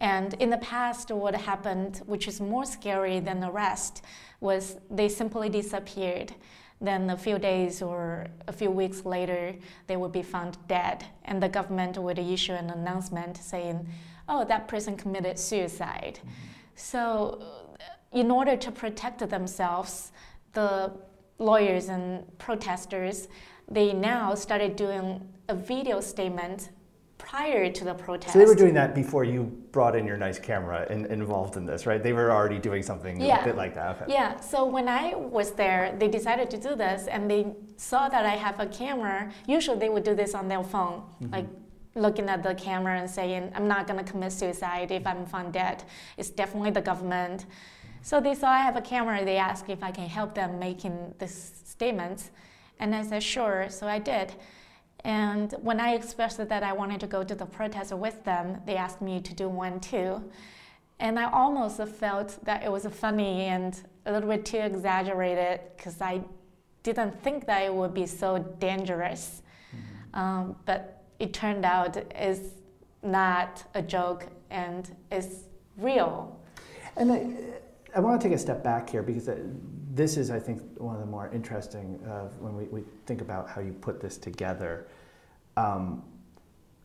And 0.00 0.34
in 0.34 0.50
the 0.50 0.58
past, 0.58 1.10
what 1.10 1.34
happened, 1.34 2.02
which 2.04 2.28
is 2.28 2.40
more 2.40 2.66
scary 2.66 3.20
than 3.20 3.42
arrest, 3.42 4.04
was 4.40 4.76
they 4.90 5.08
simply 5.08 5.48
disappeared. 5.48 6.34
Then 6.88 7.08
a 7.10 7.16
few 7.16 7.38
days 7.38 7.80
or 7.80 8.26
a 8.46 8.52
few 8.52 8.70
weeks 8.70 9.04
later, 9.04 9.54
they 9.86 9.96
would 9.96 10.12
be 10.12 10.22
found 10.22 10.52
dead, 10.68 11.04
and 11.24 11.42
the 11.42 11.48
government 11.48 11.96
would 11.98 12.18
issue 12.18 12.56
an 12.62 12.70
announcement 12.70 13.36
saying, 13.36 13.78
"Oh, 14.28 14.44
that 14.52 14.62
person 14.72 14.96
committed 14.96 15.38
suicide." 15.38 16.16
Mm-hmm. 16.18 16.30
So, 16.92 16.96
in 18.12 18.30
order 18.30 18.56
to 18.56 18.70
protect 18.72 19.18
themselves, 19.28 20.12
the 20.54 20.92
lawyers 21.40 21.88
and 21.88 22.24
protesters 22.38 23.26
they 23.70 23.92
now 23.92 24.34
started 24.34 24.76
doing 24.76 25.26
a 25.48 25.54
video 25.54 26.00
statement 26.00 26.70
prior 27.18 27.70
to 27.70 27.84
the 27.84 27.94
protest. 27.94 28.32
So 28.32 28.38
they 28.38 28.46
were 28.46 28.54
doing 28.54 28.74
that 28.74 28.94
before 28.94 29.24
you 29.24 29.44
brought 29.70 29.94
in 29.94 30.06
your 30.06 30.16
nice 30.16 30.38
camera 30.38 30.86
and 30.90 31.06
involved 31.06 31.56
in 31.56 31.66
this, 31.66 31.86
right? 31.86 32.02
They 32.02 32.12
were 32.12 32.32
already 32.32 32.58
doing 32.58 32.82
something 32.82 33.20
yeah. 33.20 33.42
a 33.42 33.44
bit 33.44 33.56
like 33.56 33.74
that. 33.74 34.02
Okay. 34.02 34.12
Yeah. 34.12 34.40
So 34.40 34.64
when 34.64 34.88
I 34.88 35.14
was 35.14 35.52
there, 35.52 35.94
they 35.98 36.08
decided 36.08 36.50
to 36.50 36.56
do 36.56 36.74
this, 36.74 37.06
and 37.06 37.30
they 37.30 37.54
saw 37.76 38.08
that 38.08 38.24
I 38.24 38.36
have 38.36 38.58
a 38.58 38.66
camera. 38.66 39.30
Usually 39.46 39.78
they 39.78 39.90
would 39.90 40.02
do 40.02 40.14
this 40.14 40.34
on 40.34 40.48
their 40.48 40.64
phone, 40.64 41.02
mm-hmm. 41.22 41.32
like 41.32 41.46
looking 41.94 42.28
at 42.28 42.42
the 42.42 42.54
camera 42.54 42.98
and 42.98 43.08
saying, 43.08 43.52
"I'm 43.54 43.68
not 43.68 43.86
going 43.86 44.02
to 44.04 44.10
commit 44.10 44.32
suicide 44.32 44.90
if 44.90 45.06
I'm 45.06 45.26
found 45.26 45.52
dead. 45.52 45.84
It's 46.16 46.30
definitely 46.30 46.70
the 46.70 46.82
government." 46.82 47.44
So 48.02 48.20
they 48.20 48.34
saw 48.34 48.48
I 48.48 48.58
have 48.58 48.76
a 48.76 48.80
camera. 48.80 49.24
They 49.24 49.36
asked 49.36 49.68
if 49.68 49.82
I 49.82 49.90
can 49.90 50.08
help 50.08 50.34
them 50.34 50.58
making 50.58 51.14
this 51.18 51.62
statement, 51.64 52.30
and 52.78 52.94
I 52.94 53.02
said 53.02 53.22
sure. 53.22 53.66
So 53.68 53.86
I 53.86 53.98
did. 53.98 54.34
And 55.04 55.54
when 55.62 55.80
I 55.80 55.94
expressed 55.94 56.46
that 56.46 56.62
I 56.62 56.72
wanted 56.72 57.00
to 57.00 57.06
go 57.06 57.22
to 57.24 57.34
the 57.34 57.46
protest 57.46 57.92
with 57.92 58.22
them, 58.24 58.60
they 58.66 58.76
asked 58.76 59.00
me 59.00 59.20
to 59.20 59.34
do 59.34 59.48
one 59.48 59.80
too. 59.80 60.22
And 60.98 61.18
I 61.18 61.30
almost 61.30 61.82
felt 61.82 62.38
that 62.44 62.62
it 62.62 62.70
was 62.70 62.86
funny 62.86 63.42
and 63.42 63.80
a 64.04 64.12
little 64.12 64.28
bit 64.28 64.44
too 64.44 64.58
exaggerated 64.58 65.60
because 65.76 66.00
I 66.02 66.20
didn't 66.82 67.22
think 67.22 67.46
that 67.46 67.62
it 67.62 67.72
would 67.72 67.94
be 67.94 68.06
so 68.06 68.38
dangerous. 68.58 69.42
Mm-hmm. 69.74 70.20
Um, 70.20 70.56
but 70.66 71.04
it 71.18 71.32
turned 71.32 71.64
out 71.64 71.96
it's 71.96 72.54
not 73.02 73.64
a 73.74 73.80
joke 73.80 74.26
and 74.50 74.94
it's 75.10 75.44
real. 75.78 76.38
And 76.96 77.12
I, 77.12 77.34
I 77.94 78.00
want 78.00 78.20
to 78.20 78.28
take 78.28 78.34
a 78.34 78.38
step 78.38 78.62
back 78.62 78.88
here 78.88 79.02
because 79.02 79.28
this 79.92 80.16
is, 80.16 80.30
I 80.30 80.38
think, 80.38 80.62
one 80.78 80.94
of 80.94 81.00
the 81.00 81.06
more 81.06 81.30
interesting 81.32 82.00
uh, 82.06 82.28
when 82.38 82.56
we, 82.56 82.64
we 82.64 82.84
think 83.06 83.20
about 83.20 83.48
how 83.48 83.60
you 83.60 83.72
put 83.72 84.00
this 84.00 84.16
together. 84.16 84.88
Um, 85.56 86.04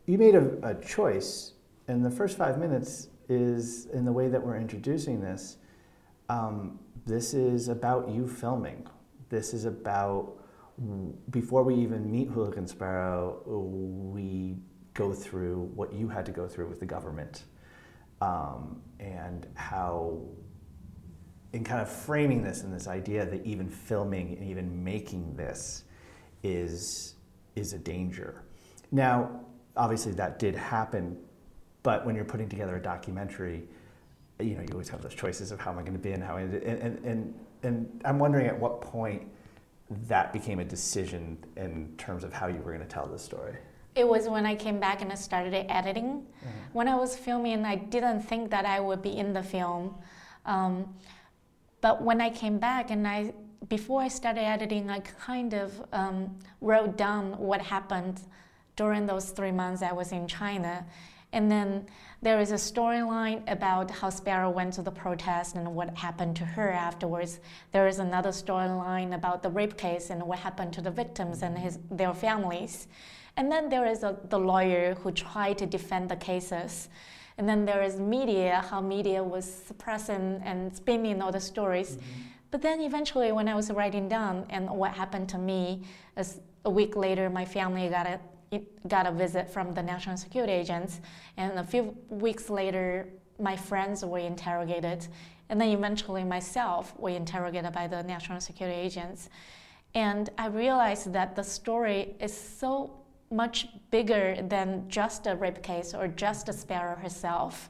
you 0.08 0.18
made 0.18 0.36
a, 0.36 0.58
a 0.64 0.76
choice, 0.76 1.54
and 1.88 2.04
the 2.04 2.10
first 2.10 2.38
five 2.38 2.58
minutes 2.58 3.10
is 3.30 3.86
in 3.88 4.06
the 4.06 4.12
way 4.12 4.28
that 4.30 4.44
we're 4.44 4.58
introducing 4.58 5.22
this. 5.22 5.58
Um, 6.30 6.80
this 7.06 7.34
is 7.34 7.68
about 7.68 8.10
you 8.10 8.28
filming. 8.28 8.88
This 9.30 9.54
is 9.54 9.66
about 9.66 10.40
before 11.30 11.64
we 11.64 11.76
even 11.76 12.12
meet 12.12 12.28
Hooligan 12.28 12.68
Sparrow, 12.68 13.42
we 13.46 14.58
go 14.94 15.14
through 15.14 15.72
what 15.76 15.94
you 15.94 16.10
had 16.10 16.26
to 16.26 16.32
go 16.32 16.48
through 16.48 16.68
with 16.68 16.80
the 16.80 16.86
government 16.86 17.46
um, 18.22 18.82
and 19.00 19.48
how 19.56 20.20
in 21.56 21.64
kind 21.64 21.82
of 21.82 21.90
framing 21.90 22.44
this 22.44 22.64
and 22.64 22.74
this 22.74 22.86
idea 22.86 23.26
that 23.26 23.46
even 23.46 23.70
filming 23.70 24.36
and 24.36 24.44
even 24.44 24.84
making 24.84 25.34
this 25.38 25.86
is 26.44 27.16
is 27.56 27.72
a 27.72 27.80
danger. 27.80 28.44
Now, 28.92 29.40
obviously 29.78 30.12
that 30.14 30.38
did 30.38 30.54
happen, 30.54 31.18
but 31.82 32.06
when 32.06 32.14
you're 32.14 32.26
putting 32.26 32.50
together 32.50 32.76
a 32.76 32.82
documentary, 32.82 33.64
you 34.40 34.56
know, 34.56 34.62
you 34.62 34.68
always 34.74 34.90
have 34.90 35.02
those 35.02 35.16
choices 35.16 35.54
of 35.54 35.62
how 35.62 35.72
am 35.72 35.80
I 35.80 35.82
going 35.82 35.94
to 35.94 36.00
be 36.00 36.12
and 36.12 36.22
how, 36.22 36.36
and, 36.36 36.54
and, 36.56 37.06
and, 37.06 37.34
and 37.64 38.02
I'm 38.04 38.20
wondering 38.20 38.48
at 38.48 38.60
what 38.60 38.82
point 38.82 39.26
that 40.10 40.34
became 40.34 40.60
a 40.60 40.66
decision 40.66 41.38
in 41.56 41.94
terms 41.98 42.26
of 42.26 42.34
how 42.34 42.48
you 42.48 42.58
were 42.58 42.74
going 42.74 42.80
to 42.80 42.86
tell 42.86 43.08
this 43.08 43.22
story. 43.22 43.56
It 43.96 44.06
was 44.06 44.28
when 44.28 44.46
I 44.46 44.56
came 44.56 44.82
back 44.82 45.02
and 45.02 45.10
I 45.10 45.16
started 45.16 45.54
editing. 45.54 46.06
Mm-hmm. 46.06 46.50
When 46.74 46.90
I 46.90 46.96
was 46.96 47.16
filming, 47.16 47.64
I 47.64 47.76
didn't 47.76 48.24
think 48.24 48.52
that 48.52 48.66
I 48.66 48.82
would 48.82 49.02
be 49.02 49.16
in 49.16 49.32
the 49.32 49.44
film. 49.44 49.96
Um, 50.46 50.94
But 51.86 52.02
when 52.02 52.20
I 52.20 52.32
came 52.32 52.58
back 52.58 52.90
and 52.90 53.08
I, 53.08 53.32
before 53.70 54.02
I 54.02 54.08
started 54.08 54.42
editing, 54.42 54.90
I 54.90 55.02
kind 55.02 55.54
of 55.54 55.72
um, 55.94 56.36
wrote 56.60 56.98
down 56.98 57.38
what 57.38 57.62
happened 57.62 58.22
during 58.76 59.06
those 59.06 59.30
three 59.30 59.52
months 59.52 59.84
I 59.84 59.92
was 59.92 60.12
in 60.12 60.28
China. 60.28 60.84
And 61.32 61.52
then 61.52 61.86
there 62.24 62.40
is 62.40 62.52
a 62.52 62.56
storyline 62.56 63.44
about 63.48 63.92
how 63.92 64.10
Sparrow 64.10 64.50
went 64.50 64.74
to 64.74 64.82
the 64.82 64.90
protest 64.90 65.58
and 65.58 65.76
what 65.76 65.96
happened 65.96 66.36
to 66.38 66.44
her 66.44 66.72
afterwards. 66.72 67.40
There 67.72 67.88
is 67.88 68.00
another 68.00 68.32
storyline 68.32 69.14
about 69.14 69.44
the 69.44 69.52
rape 69.52 69.78
case 69.78 70.10
and 70.10 70.24
what 70.24 70.40
happened 70.40 70.74
to 70.74 70.82
the 70.82 70.90
victims 70.90 71.44
and 71.44 71.56
his, 71.56 71.78
their 71.92 72.16
families. 72.16 72.88
And 73.38 73.52
then 73.52 73.70
there 73.70 73.86
is 73.86 74.02
a, 74.02 74.18
the 74.30 74.40
lawyer 74.40 74.96
who 74.96 75.12
tried 75.12 75.60
to 75.60 75.68
defend 75.68 76.10
the 76.10 76.16
cases. 76.16 76.90
And 77.38 77.48
then 77.50 77.66
there 77.66 77.84
is 77.84 78.00
media, 78.00 78.64
how 78.70 78.82
media 78.82 79.24
was 79.24 79.46
suppressing 79.46 80.42
and 80.44 80.76
spinning 80.76 81.22
all 81.22 81.32
the 81.32 81.42
stories. 81.42 81.98
Mm-hmm. 81.98 82.22
But 82.52 82.62
then 82.62 82.80
eventually, 82.80 83.32
when 83.32 83.48
I 83.50 83.56
was 83.56 83.70
writing 83.72 84.08
down 84.08 84.46
and 84.50 84.70
what 84.70 84.94
happened 84.94 85.28
to 85.30 85.38
me, 85.38 85.84
as 86.16 86.40
a 86.64 86.70
week 86.70 86.96
later, 86.96 87.30
my 87.30 87.44
family 87.44 87.90
got 87.90 88.08
a 88.08 88.20
got 88.88 89.06
a 89.06 89.12
visit 89.12 89.50
from 89.50 89.74
the 89.74 89.82
national 89.84 90.16
security 90.18 90.54
agents, 90.54 91.02
and 91.36 91.60
a 91.60 91.64
few 91.64 91.98
weeks 92.10 92.50
later, 92.50 93.10
my 93.40 93.56
friends 93.56 94.06
were 94.06 94.20
interrogated, 94.20 95.08
and 95.50 95.60
then 95.60 95.70
eventually 95.70 96.24
myself 96.24 96.98
were 96.98 97.10
interrogated 97.10 97.74
by 97.74 97.88
the 97.88 98.02
national 98.04 98.40
security 98.40 98.80
agents. 98.80 99.30
And 99.94 100.30
I 100.38 100.48
realized 100.48 101.12
that 101.14 101.36
the 101.36 101.44
story 101.44 102.16
is 102.20 102.34
so 102.36 102.92
much 103.36 103.68
bigger 103.92 104.38
than 104.42 104.88
just 104.90 105.28
a 105.28 105.36
rape 105.36 105.62
case 105.62 105.94
or 105.94 106.08
just 106.08 106.50
a 106.50 106.54
Sparrow 106.54 106.96
herself. 106.96 107.70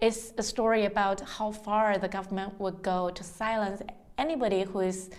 It's 0.00 0.32
a 0.38 0.42
story 0.42 0.84
about 0.84 1.20
how 1.20 1.52
far 1.52 1.98
the 1.98 2.08
government 2.08 2.58
would 2.58 2.82
go 2.82 3.10
to 3.10 3.22
silence 3.22 3.82
anybody 4.18 4.62
who 4.62 4.80
is 4.80 5.10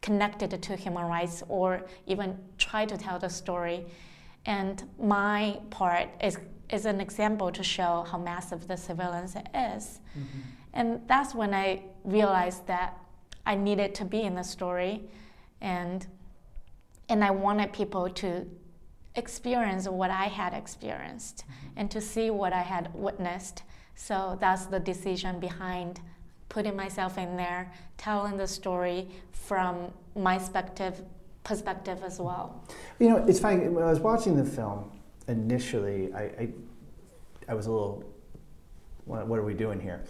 connected 0.00 0.50
to 0.62 0.76
human 0.76 1.06
rights 1.06 1.42
or 1.48 1.86
even 2.06 2.38
try 2.56 2.86
to 2.86 2.96
tell 2.96 3.18
the 3.18 3.28
story. 3.28 3.84
And 4.46 4.82
my 4.98 5.60
part 5.70 6.08
is, 6.22 6.38
is 6.70 6.86
an 6.86 7.00
example 7.00 7.52
to 7.52 7.62
show 7.62 8.06
how 8.10 8.18
massive 8.18 8.66
the 8.66 8.76
surveillance 8.76 9.34
is. 9.54 10.00
Mm-hmm. 10.16 10.40
And 10.72 11.00
that's 11.06 11.34
when 11.34 11.52
I 11.52 11.82
realized 12.04 12.66
that 12.66 12.96
I 13.44 13.54
needed 13.54 13.94
to 13.96 14.04
be 14.04 14.22
in 14.22 14.34
the 14.34 14.42
story 14.42 15.02
and 15.60 16.06
and 17.08 17.24
I 17.24 17.32
wanted 17.32 17.72
people 17.72 18.08
to 18.08 18.46
experience 19.16 19.88
what 19.88 20.10
I 20.10 20.26
had 20.26 20.54
experienced 20.54 21.44
mm-hmm. 21.44 21.78
and 21.78 21.90
to 21.90 22.00
see 22.00 22.30
what 22.30 22.52
I 22.52 22.62
had 22.62 22.92
witnessed. 22.94 23.62
So 23.94 24.38
that's 24.40 24.66
the 24.66 24.80
decision 24.80 25.40
behind 25.40 26.00
putting 26.48 26.76
myself 26.76 27.16
in 27.16 27.36
there, 27.36 27.72
telling 27.96 28.36
the 28.36 28.46
story 28.46 29.08
from 29.32 29.92
my 30.16 30.36
perspective, 30.36 31.02
perspective 31.44 32.02
as 32.04 32.18
well. 32.18 32.64
You 32.98 33.08
know, 33.08 33.16
it's 33.26 33.40
funny, 33.40 33.68
when 33.68 33.84
I 33.84 33.90
was 33.90 34.00
watching 34.00 34.36
the 34.36 34.44
film 34.44 34.90
initially, 35.28 36.12
I, 36.12 36.22
I, 36.22 36.48
I 37.48 37.54
was 37.54 37.66
a 37.66 37.70
little, 37.70 38.04
what, 39.04 39.26
what, 39.26 39.38
are 39.38 39.44
we 39.44 39.54
doing 39.54 39.80
here? 39.80 40.04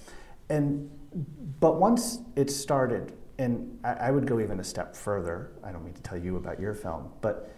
And, 0.49 0.91
but 1.61 1.79
once 1.79 2.21
it 2.37 2.51
started, 2.51 3.13
and 3.39 3.79
I, 3.85 3.93
I 3.93 4.11
would 4.11 4.27
go 4.27 4.41
even 4.41 4.61
a 4.61 4.65
step 4.65 4.97
further, 4.97 5.53
I 5.63 5.73
don't 5.73 5.85
mean 5.85 5.95
to 5.95 6.03
tell 6.03 6.19
you 6.19 6.37
about 6.37 6.59
your 6.59 6.75
film, 6.75 7.11
but 7.21 7.53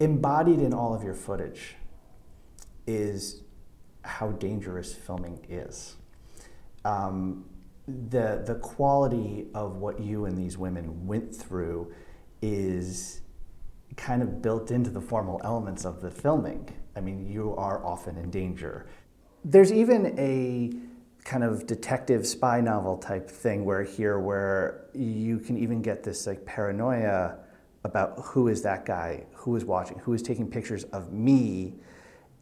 embodied 0.00 0.60
in 0.60 0.74
all 0.74 0.94
of 0.94 1.02
your 1.02 1.14
footage 1.14 1.76
is 2.86 3.42
how 4.02 4.30
dangerous 4.32 4.94
filming 4.94 5.44
is. 5.48 5.96
Um, 6.84 7.44
the, 7.86 8.42
the 8.44 8.56
quality 8.56 9.46
of 9.54 9.76
what 9.76 10.00
you 10.00 10.24
and 10.26 10.36
these 10.36 10.58
women 10.58 11.06
went 11.06 11.34
through 11.34 11.92
is 12.42 13.20
kind 13.96 14.22
of 14.22 14.42
built 14.42 14.70
into 14.70 14.90
the 14.90 15.00
formal 15.00 15.40
elements 15.44 15.84
of 15.84 16.00
the 16.00 16.10
filming. 16.10 16.68
I 16.94 17.00
mean, 17.00 17.26
you 17.26 17.54
are 17.56 17.84
often 17.84 18.16
in 18.16 18.30
danger. 18.30 18.86
There's 19.44 19.72
even 19.72 20.18
a 20.18 20.72
kind 21.24 21.42
of 21.42 21.66
detective 21.66 22.26
spy 22.26 22.60
novel 22.60 22.98
type 22.98 23.28
thing 23.28 23.64
where 23.64 23.82
here 23.82 24.18
where 24.18 24.86
you 24.94 25.38
can 25.38 25.58
even 25.58 25.82
get 25.82 26.04
this 26.04 26.26
like 26.26 26.44
paranoia 26.44 27.38
about 27.86 28.18
who 28.22 28.48
is 28.48 28.62
that 28.62 28.84
guy, 28.84 29.24
who 29.32 29.56
is 29.56 29.64
watching, 29.64 29.98
who 30.00 30.12
is 30.12 30.20
taking 30.20 30.50
pictures 30.50 30.84
of 30.84 31.12
me, 31.12 31.74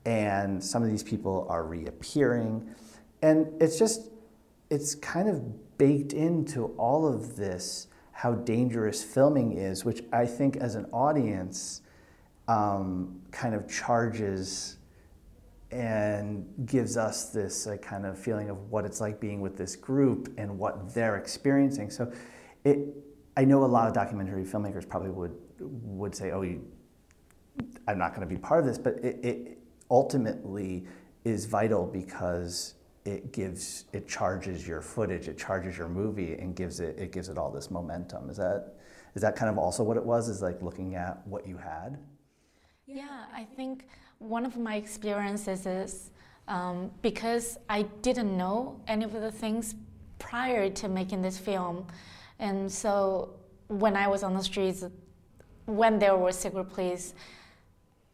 and 0.04 0.62
some 0.62 0.83
of 0.83 0.90
these 0.90 1.02
people 1.02 1.46
are 1.48 1.64
reappearing. 1.64 2.74
And 3.22 3.52
it's 3.62 3.78
just, 3.78 4.11
it's 4.70 4.94
kind 4.96 5.28
of 5.28 5.78
baked 5.78 6.12
into 6.12 6.66
all 6.78 7.07
of 7.07 7.37
this 7.37 7.88
how 8.12 8.33
dangerous 8.33 9.02
filming 9.04 9.52
is, 9.52 9.85
which 9.85 10.02
I 10.12 10.24
think 10.24 10.57
as 10.57 10.76
an 10.76 10.87
audience 10.92 11.83
um, 12.48 13.20
kind 13.30 13.54
of 13.54 13.68
charges 13.68 14.78
and 15.70 16.46
gives 16.64 16.96
us 16.96 17.30
this 17.30 17.66
kind 17.83 18.07
of 18.07 18.18
feeling 18.18 18.48
of 18.48 18.70
what 18.70 18.85
it's 18.85 19.00
like 19.00 19.20
being 19.20 19.40
with 19.40 19.57
this 19.57 19.74
group 19.76 20.33
and 20.38 20.59
what 20.59 20.94
they're 20.94 21.16
experiencing. 21.16 21.90
So 21.90 22.12
it, 22.64 22.78
I 23.37 23.44
know 23.44 23.64
a 23.64 23.66
lot 23.66 23.88
of 23.88 23.94
documentary 23.94 24.44
filmmakers 24.44 24.88
probably 24.88 25.11
would 25.11 25.37
would 25.61 26.14
say, 26.14 26.31
"Oh, 26.31 26.42
you, 26.42 26.64
I'm 27.88 27.99
not 27.99 28.14
going 28.14 28.27
to 28.27 28.33
be 28.33 28.40
part 28.40 28.61
of 28.61 28.66
this," 28.66 28.79
but 28.79 28.94
it, 29.05 29.25
it 29.25 29.59
ultimately 29.90 30.87
is 31.25 31.47
vital 31.47 31.87
because 31.87 32.75
it 33.05 33.33
gives 33.33 33.85
it 33.92 34.09
charges 34.09 34.66
your 34.66 34.81
footage, 34.81 35.29
it 35.29 35.37
charges 35.37 35.77
your 35.77 35.88
movie, 35.88 36.35
and 36.35 36.55
gives 36.55 36.81
it 36.81 36.99
it 36.99 37.12
gives 37.12 37.29
it 37.29 37.38
all 37.38 37.51
this 37.51 37.70
momentum. 37.70 38.31
Is 38.31 38.37
that 38.37 38.75
is 39.14 39.23
that 39.23 39.37
kind 39.37 39.51
of 39.51 39.59
also 39.59 39.83
what 39.83 39.97
it 39.97 40.05
was? 40.05 40.29
Is 40.29 40.42
like 40.42 40.62
looking 40.62 40.94
at 40.94 41.27
what 41.27 41.47
you 41.47 41.57
had? 41.57 41.99
Yeah, 42.87 43.25
I 43.35 43.44
think 43.44 43.87
one 44.18 44.44
of 44.44 44.57
my 44.57 44.77
experiences 44.77 45.66
is 45.66 46.11
um, 46.49 46.90
because 47.03 47.59
I 47.68 47.83
didn't 48.03 48.37
know 48.37 48.81
any 48.87 49.05
of 49.05 49.12
the 49.12 49.33
things 49.33 49.75
prior 50.18 50.68
to 50.70 50.88
making 50.88 51.23
this 51.23 51.38
film. 51.38 51.87
And 52.44 52.70
so 52.70 53.30
when 53.68 53.96
I 53.96 54.07
was 54.07 54.22
on 54.22 54.35
the 54.35 54.42
streets, 54.42 54.85
when 55.64 55.98
there 55.98 56.14
were 56.14 56.30
secret 56.30 56.66
police, 56.66 57.14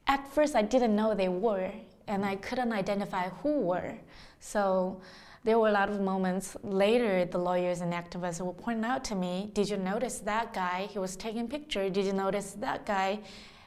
at 0.06 0.32
first 0.32 0.54
I 0.54 0.62
didn't 0.62 0.94
know 0.94 1.16
they 1.16 1.28
were, 1.28 1.72
and 2.06 2.24
I 2.24 2.36
couldn't 2.36 2.72
identify 2.72 3.28
who 3.42 3.54
were. 3.72 3.94
So 4.38 5.00
there 5.42 5.58
were 5.58 5.66
a 5.66 5.72
lot 5.72 5.88
of 5.88 6.00
moments 6.00 6.56
later 6.62 7.24
the 7.24 7.38
lawyers 7.38 7.80
and 7.80 7.92
activists 7.92 8.40
will 8.40 8.52
point 8.52 8.84
out 8.84 9.02
to 9.06 9.16
me, 9.16 9.50
did 9.52 9.68
you 9.68 9.78
notice 9.78 10.20
that 10.20 10.54
guy? 10.54 10.88
He 10.92 11.00
was 11.00 11.16
taking 11.16 11.48
picture. 11.48 11.90
Did 11.90 12.06
you 12.06 12.12
notice 12.12 12.52
that 12.60 12.86
guy? 12.86 13.18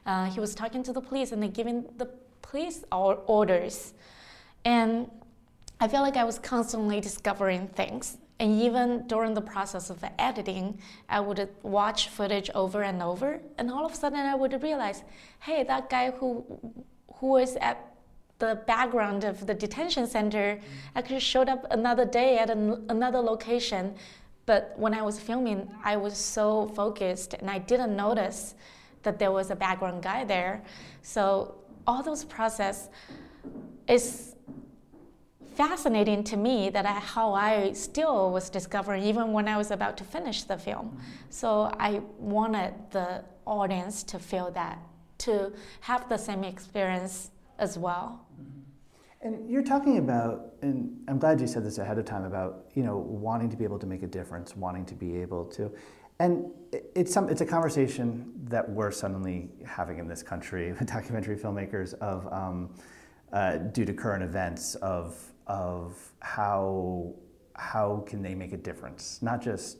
Uh, 0.05 0.25
he 0.27 0.39
was 0.39 0.55
talking 0.55 0.81
to 0.83 0.93
the 0.93 1.01
police 1.01 1.33
and 1.33 1.43
they 1.43 1.49
giving 1.49 1.83
the 1.97 2.07
police 2.41 2.85
orders. 2.91 3.93
And 4.63 5.11
I 5.83 5.87
feel 5.89 6.01
like 6.01 6.15
I 6.15 6.23
was 6.23 6.39
constantly 6.39 7.01
discovering 7.01 7.67
things 7.67 8.17
and 8.39 8.61
even 8.61 9.05
during 9.07 9.33
the 9.33 9.41
process 9.41 9.89
of 9.89 9.99
the 9.99 10.09
editing, 10.21 10.79
I 11.09 11.19
would 11.19 11.49
watch 11.61 12.07
footage 12.07 12.49
over 12.55 12.83
and 12.83 13.03
over, 13.03 13.41
and 13.57 13.69
all 13.69 13.85
of 13.85 13.91
a 13.91 13.95
sudden 13.95 14.19
I 14.19 14.33
would 14.33 14.63
realize, 14.63 15.03
hey, 15.41 15.63
that 15.63 15.89
guy 15.89 16.11
who 16.11 16.45
who 17.15 17.27
was 17.27 17.57
at 17.57 17.95
the 18.39 18.61
background 18.65 19.25
of 19.25 19.45
the 19.45 19.53
detention 19.53 20.07
center 20.07 20.55
mm-hmm. 20.55 20.97
actually 20.97 21.19
showed 21.19 21.49
up 21.49 21.65
another 21.69 22.05
day 22.05 22.37
at 22.37 22.49
an, 22.49 22.85
another 22.87 23.19
location. 23.19 23.93
But 24.45 24.73
when 24.77 24.93
I 24.93 25.01
was 25.01 25.19
filming, 25.19 25.69
I 25.83 25.97
was 25.97 26.17
so 26.17 26.67
focused 26.75 27.33
and 27.33 27.49
I 27.49 27.59
didn't 27.59 27.93
notice 27.95 28.55
that 29.03 29.19
there 29.19 29.31
was 29.31 29.51
a 29.51 29.55
background 29.55 30.01
guy 30.01 30.23
there. 30.23 30.63
So 31.01 31.55
all 31.85 32.01
those 32.03 32.23
process 32.23 32.89
is 33.87 34.32
fascinating 35.55 36.23
to 36.25 36.37
me 36.37 36.69
that 36.69 36.85
I, 36.85 36.93
how 36.93 37.33
I 37.33 37.73
still 37.73 38.31
was 38.31 38.49
discovering 38.49 39.03
even 39.03 39.31
when 39.31 39.47
I 39.47 39.57
was 39.57 39.71
about 39.71 39.97
to 39.97 40.03
finish 40.03 40.43
the 40.43 40.57
film. 40.57 40.87
Mm-hmm. 40.87 40.99
So 41.29 41.71
I 41.79 42.01
wanted 42.17 42.73
the 42.91 43.23
audience 43.45 44.03
to 44.03 44.19
feel 44.19 44.51
that, 44.51 44.79
to 45.19 45.53
have 45.81 46.09
the 46.09 46.17
same 46.17 46.43
experience 46.43 47.31
as 47.59 47.77
well. 47.77 48.25
Mm-hmm. 48.33 48.59
And 49.27 49.49
you're 49.49 49.63
talking 49.63 49.99
about, 49.99 50.53
and 50.61 51.01
I'm 51.07 51.17
glad 51.17 51.39
you 51.39 51.47
said 51.47 51.63
this 51.63 51.77
ahead 51.77 51.97
of 51.97 52.03
time 52.03 52.25
about 52.25 52.65
you 52.73 52.83
know 52.83 52.97
wanting 52.97 53.49
to 53.49 53.55
be 53.55 53.63
able 53.63 53.79
to 53.79 53.85
make 53.85 54.03
a 54.03 54.07
difference, 54.07 54.53
wanting 54.55 54.85
to 54.85 54.95
be 54.95 55.15
able 55.15 55.45
to, 55.45 55.71
and 56.19 56.51
it's 56.93 57.13
some 57.13 57.29
it's 57.29 57.39
a 57.39 57.45
conversation 57.45 58.33
that 58.49 58.69
we're 58.69 58.91
suddenly 58.91 59.49
having 59.65 59.97
in 59.97 60.09
this 60.09 60.21
country 60.21 60.73
with 60.79 60.87
documentary 60.87 61.37
filmmakers 61.37 61.93
of. 61.95 62.31
Um, 62.31 62.69
uh, 63.33 63.57
due 63.57 63.83
to 63.83 63.91
current 63.91 64.23
events 64.23 64.75
of 64.75 65.32
of 65.47 65.97
how 66.19 67.13
how 67.55 68.03
can 68.07 68.21
they 68.21 68.33
make 68.33 68.51
a 68.51 68.57
difference, 68.57 69.19
not 69.21 69.41
just 69.41 69.77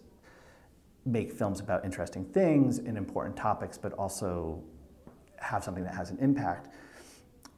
make 1.06 1.32
films 1.32 1.60
about 1.60 1.84
interesting 1.84 2.23
things 2.23 2.78
and 2.78 2.97
important 2.97 3.36
topics, 3.36 3.78
but 3.78 3.93
also 3.93 4.63
have 5.39 5.63
something 5.63 5.84
that 5.84 5.93
has 5.93 6.12
an 6.12 6.17
impact. 6.19 6.69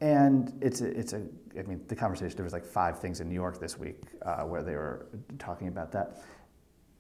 And 0.02 0.54
it's 0.62 0.82
a, 0.82 0.88
it's 0.98 1.14
a 1.14 1.22
I 1.58 1.64
mean 1.64 1.82
the 1.88 1.96
conversation 1.96 2.36
there 2.36 2.44
was 2.44 2.54
like 2.54 2.66
five 2.66 3.00
things 3.00 3.22
in 3.22 3.30
New 3.30 3.36
York 3.36 3.60
this 3.60 3.78
week 3.78 4.02
uh, 4.26 4.44
where 4.44 4.64
they 4.64 4.76
were 4.76 5.08
talking 5.40 5.68
about 5.68 5.92
that. 5.92 6.18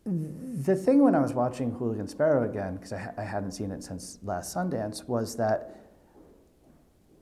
the 0.05 0.75
thing 0.75 1.01
when 1.01 1.15
I 1.15 1.19
was 1.19 1.33
watching 1.33 1.71
Hooligan 1.71 2.07
Sparrow 2.07 2.49
again, 2.49 2.75
because 2.75 2.93
I, 2.93 2.99
ha- 2.99 3.13
I 3.17 3.23
hadn't 3.23 3.51
seen 3.51 3.71
it 3.71 3.83
since 3.83 4.19
last 4.23 4.55
Sundance, 4.55 5.07
was 5.07 5.35
that 5.37 5.85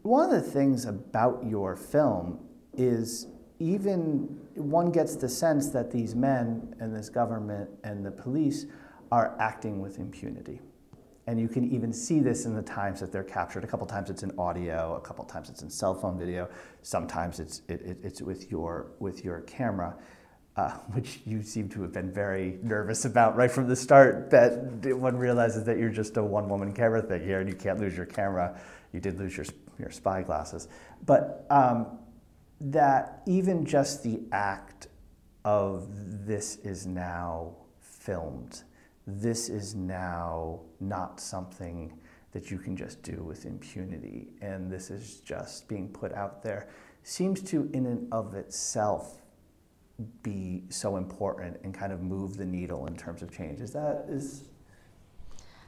one 0.04 0.26
of 0.26 0.32
the 0.32 0.42
things 0.42 0.86
about 0.86 1.44
your 1.46 1.76
film 1.78 2.40
is 2.74 3.28
even 3.60 4.40
one 4.56 4.92
gets 4.92 5.16
the 5.16 5.30
sense 5.30 5.70
that 5.70 5.92
these 5.92 6.16
men 6.16 6.76
and 6.80 6.96
this 6.96 7.10
government 7.10 7.70
and 7.84 8.06
the 8.06 8.12
police 8.12 8.66
are 9.12 9.36
acting 9.40 9.80
with 9.80 10.00
impunity. 10.00 10.60
And 11.26 11.40
you 11.40 11.48
can 11.48 11.72
even 11.72 11.94
see 11.94 12.20
this 12.20 12.46
in 12.46 12.54
the 12.54 12.62
times 12.62 13.00
that 13.00 13.12
they're 13.12 13.24
captured. 13.24 13.64
A 13.64 13.68
couple 13.68 13.88
times 13.88 14.10
it's 14.10 14.24
in 14.24 14.38
audio, 14.38 14.96
a 14.96 15.02
couple 15.02 15.24
times 15.24 15.50
it's 15.50 15.62
in 15.62 15.70
cell 15.70 15.96
phone 15.96 16.18
video, 16.20 16.50
sometimes 16.82 17.40
it's, 17.40 17.62
it, 17.70 17.82
it, 17.82 17.98
it's 18.04 18.22
with, 18.22 18.52
your, 18.52 18.88
with 19.00 19.24
your 19.24 19.42
camera. 19.42 19.96
Uh, 20.56 20.70
which 20.94 21.20
you 21.26 21.42
seem 21.42 21.68
to 21.68 21.82
have 21.82 21.92
been 21.92 22.12
very 22.12 22.60
nervous 22.62 23.06
about 23.06 23.36
right 23.36 23.50
from 23.50 23.68
the 23.68 23.76
start. 23.76 24.30
That 24.30 24.96
one 24.96 25.18
realizes 25.18 25.64
that 25.64 25.80
you're 25.80 25.90
just 25.90 26.16
a 26.18 26.24
one 26.24 26.48
woman 26.48 26.74
camera 26.74 27.02
thing 27.02 27.24
here 27.24 27.40
and 27.40 27.50
you 27.50 27.56
can't 27.56 27.80
lose 27.80 27.98
your 27.98 28.06
camera. 28.06 28.60
You 28.92 29.00
did 29.00 29.18
lose 29.18 29.36
your, 29.36 29.48
your 29.80 29.90
spy 29.90 30.22
glasses. 30.22 30.68
But 31.08 31.48
um, 31.50 31.98
that 32.64 33.22
even 33.26 33.66
just 33.66 34.04
the 34.04 34.22
act 34.32 34.88
of 35.44 35.88
this 36.26 36.58
is 36.58 36.88
now 36.88 37.56
filmed, 37.80 38.64
this 39.06 39.50
is 39.50 39.76
now 39.76 40.62
not 40.80 41.20
something 41.20 42.00
that 42.32 42.50
you 42.50 42.58
can 42.58 42.76
just 42.76 43.04
do 43.04 43.22
with 43.22 43.46
impunity, 43.46 44.30
and 44.42 44.72
this 44.72 44.90
is 44.90 45.20
just 45.20 45.68
being 45.68 45.90
put 45.90 46.14
out 46.14 46.42
there, 46.42 46.70
seems 47.04 47.42
to, 47.42 47.70
in 47.74 47.86
and 47.86 48.12
of 48.14 48.34
itself, 48.34 49.22
be 50.24 50.64
so 50.70 50.96
important 50.96 51.58
and 51.64 51.74
kind 51.74 51.92
of 51.92 52.02
move 52.02 52.38
the 52.38 52.46
needle 52.46 52.88
in 52.88 52.96
terms 52.96 53.22
of 53.22 53.32
change. 53.32 53.60
Is 53.60 53.72
that 53.74 54.06
is? 54.10 54.46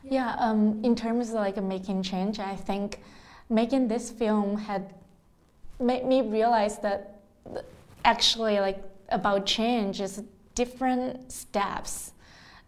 Yeah, 0.04 0.36
um, 0.40 0.84
in 0.84 0.96
terms 0.96 1.30
of 1.30 1.36
like 1.36 1.62
making 1.62 2.04
change, 2.04 2.40
I 2.40 2.56
think 2.56 3.02
making 3.50 3.88
this 3.88 4.10
film 4.10 4.58
had 4.58 4.96
made 5.80 6.06
me 6.06 6.22
realize 6.22 6.80
that 6.80 7.22
actually 8.04 8.60
like 8.60 8.82
about 9.10 9.46
change 9.46 10.02
is 10.02 10.24
different 10.56 11.32
steps, 11.32 12.14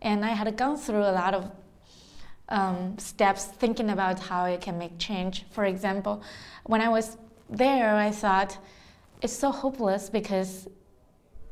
and 0.01 0.25
I 0.25 0.29
had 0.29 0.55
gone 0.57 0.77
through 0.77 1.03
a 1.03 1.11
lot 1.11 1.33
of 1.33 1.51
um, 2.49 2.97
steps 2.97 3.45
thinking 3.45 3.89
about 3.89 4.19
how 4.19 4.45
it 4.45 4.61
can 4.61 4.77
make 4.77 4.97
change. 4.97 5.45
For 5.51 5.65
example, 5.65 6.21
when 6.65 6.81
I 6.81 6.89
was 6.89 7.17
there, 7.49 7.95
I 7.95 8.11
thought 8.11 8.57
it's 9.21 9.33
so 9.33 9.51
hopeless 9.51 10.09
because 10.09 10.67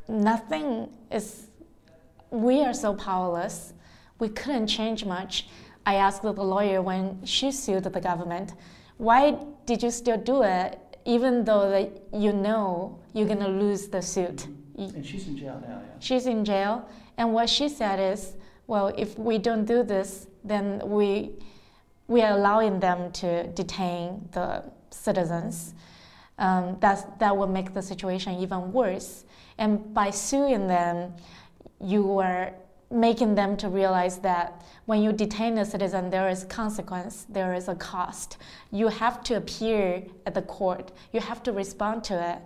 nothing 0.08 0.90
is, 1.12 1.48
we 2.30 2.62
are 2.62 2.74
so 2.74 2.94
powerless. 2.94 3.74
We 4.20 4.30
couldn't 4.30 4.68
change 4.68 5.06
much. 5.06 5.48
I 5.86 5.96
asked 5.96 6.22
the 6.22 6.32
lawyer 6.32 6.82
when 6.82 7.24
she 7.26 7.52
sued 7.52 7.84
the 7.84 7.90
government, 7.90 8.54
why 8.98 9.38
did 9.66 9.84
you 9.84 9.92
still 9.92 10.18
do 10.18 10.44
it 10.44 10.80
even 11.06 11.46
though 11.46 11.70
that 11.70 12.04
you 12.14 12.34
know 12.34 13.00
you're 13.14 13.28
going 13.28 13.40
to 13.40 13.48
lose 13.48 13.88
the 13.88 14.02
suit? 14.02 14.48
And 14.78 15.06
she's 15.06 15.28
in 15.28 15.38
jail 15.38 15.62
now, 15.66 15.82
yeah. 15.82 16.00
She's 16.00 16.26
in 16.26 16.44
jail. 16.44 16.88
And 17.18 17.34
what 17.34 17.50
she 17.50 17.70
said 17.70 18.00
is, 18.00 18.34
well, 18.68 18.94
if 18.98 19.18
we 19.18 19.38
don't 19.38 19.66
do 19.66 19.84
this, 19.84 20.28
then 20.44 20.82
we, 20.84 21.32
we 22.08 22.22
are 22.22 22.38
allowing 22.38 22.80
them 22.80 23.12
to 23.14 23.48
detain 23.48 24.28
the 24.32 24.64
citizens. 24.90 25.74
Um, 26.38 26.78
that's, 26.82 27.04
that 27.20 27.38
will 27.38 27.48
make 27.48 27.74
the 27.74 27.82
situation 27.82 28.40
even 28.40 28.74
worse. 28.74 29.24
And 29.58 29.94
by 29.94 30.10
suing 30.10 30.68
them, 30.68 31.14
you 31.80 32.20
are 32.20 32.54
making 32.92 33.36
them 33.36 33.58
to 33.58 33.70
realize 33.70 34.20
that 34.20 34.64
when 34.86 35.02
you 35.02 35.12
detain 35.12 35.58
a 35.58 35.66
citizen, 35.66 36.10
there 36.10 36.30
is 36.30 36.44
consequence, 36.46 37.26
there 37.30 37.54
is 37.54 37.68
a 37.68 37.76
cost. 37.76 38.38
You 38.72 38.88
have 38.88 39.24
to 39.24 39.36
appear 39.36 40.04
at 40.26 40.34
the 40.34 40.44
court. 40.44 40.92
You 41.12 41.20
have 41.20 41.42
to 41.44 41.52
respond 41.52 42.04
to 42.06 42.34
it. 42.34 42.40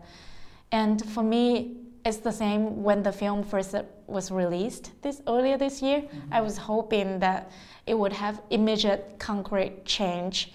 And 0.72 1.04
for 1.10 1.24
me, 1.24 1.78
it's 2.06 2.18
the 2.18 2.32
same 2.32 2.84
when 2.84 3.04
the 3.04 3.12
film 3.12 3.44
first 3.44 3.76
was 4.08 4.32
released 4.32 4.92
this 5.02 5.22
earlier 5.28 5.58
this 5.58 5.82
year. 5.82 6.02
Mm-hmm. 6.02 6.34
I 6.34 6.42
was 6.42 6.58
hoping 6.58 7.20
that 7.20 7.52
it 7.86 7.98
would 7.98 8.14
have 8.14 8.42
immediate, 8.50 9.16
concrete 9.20 9.86
change. 9.86 10.54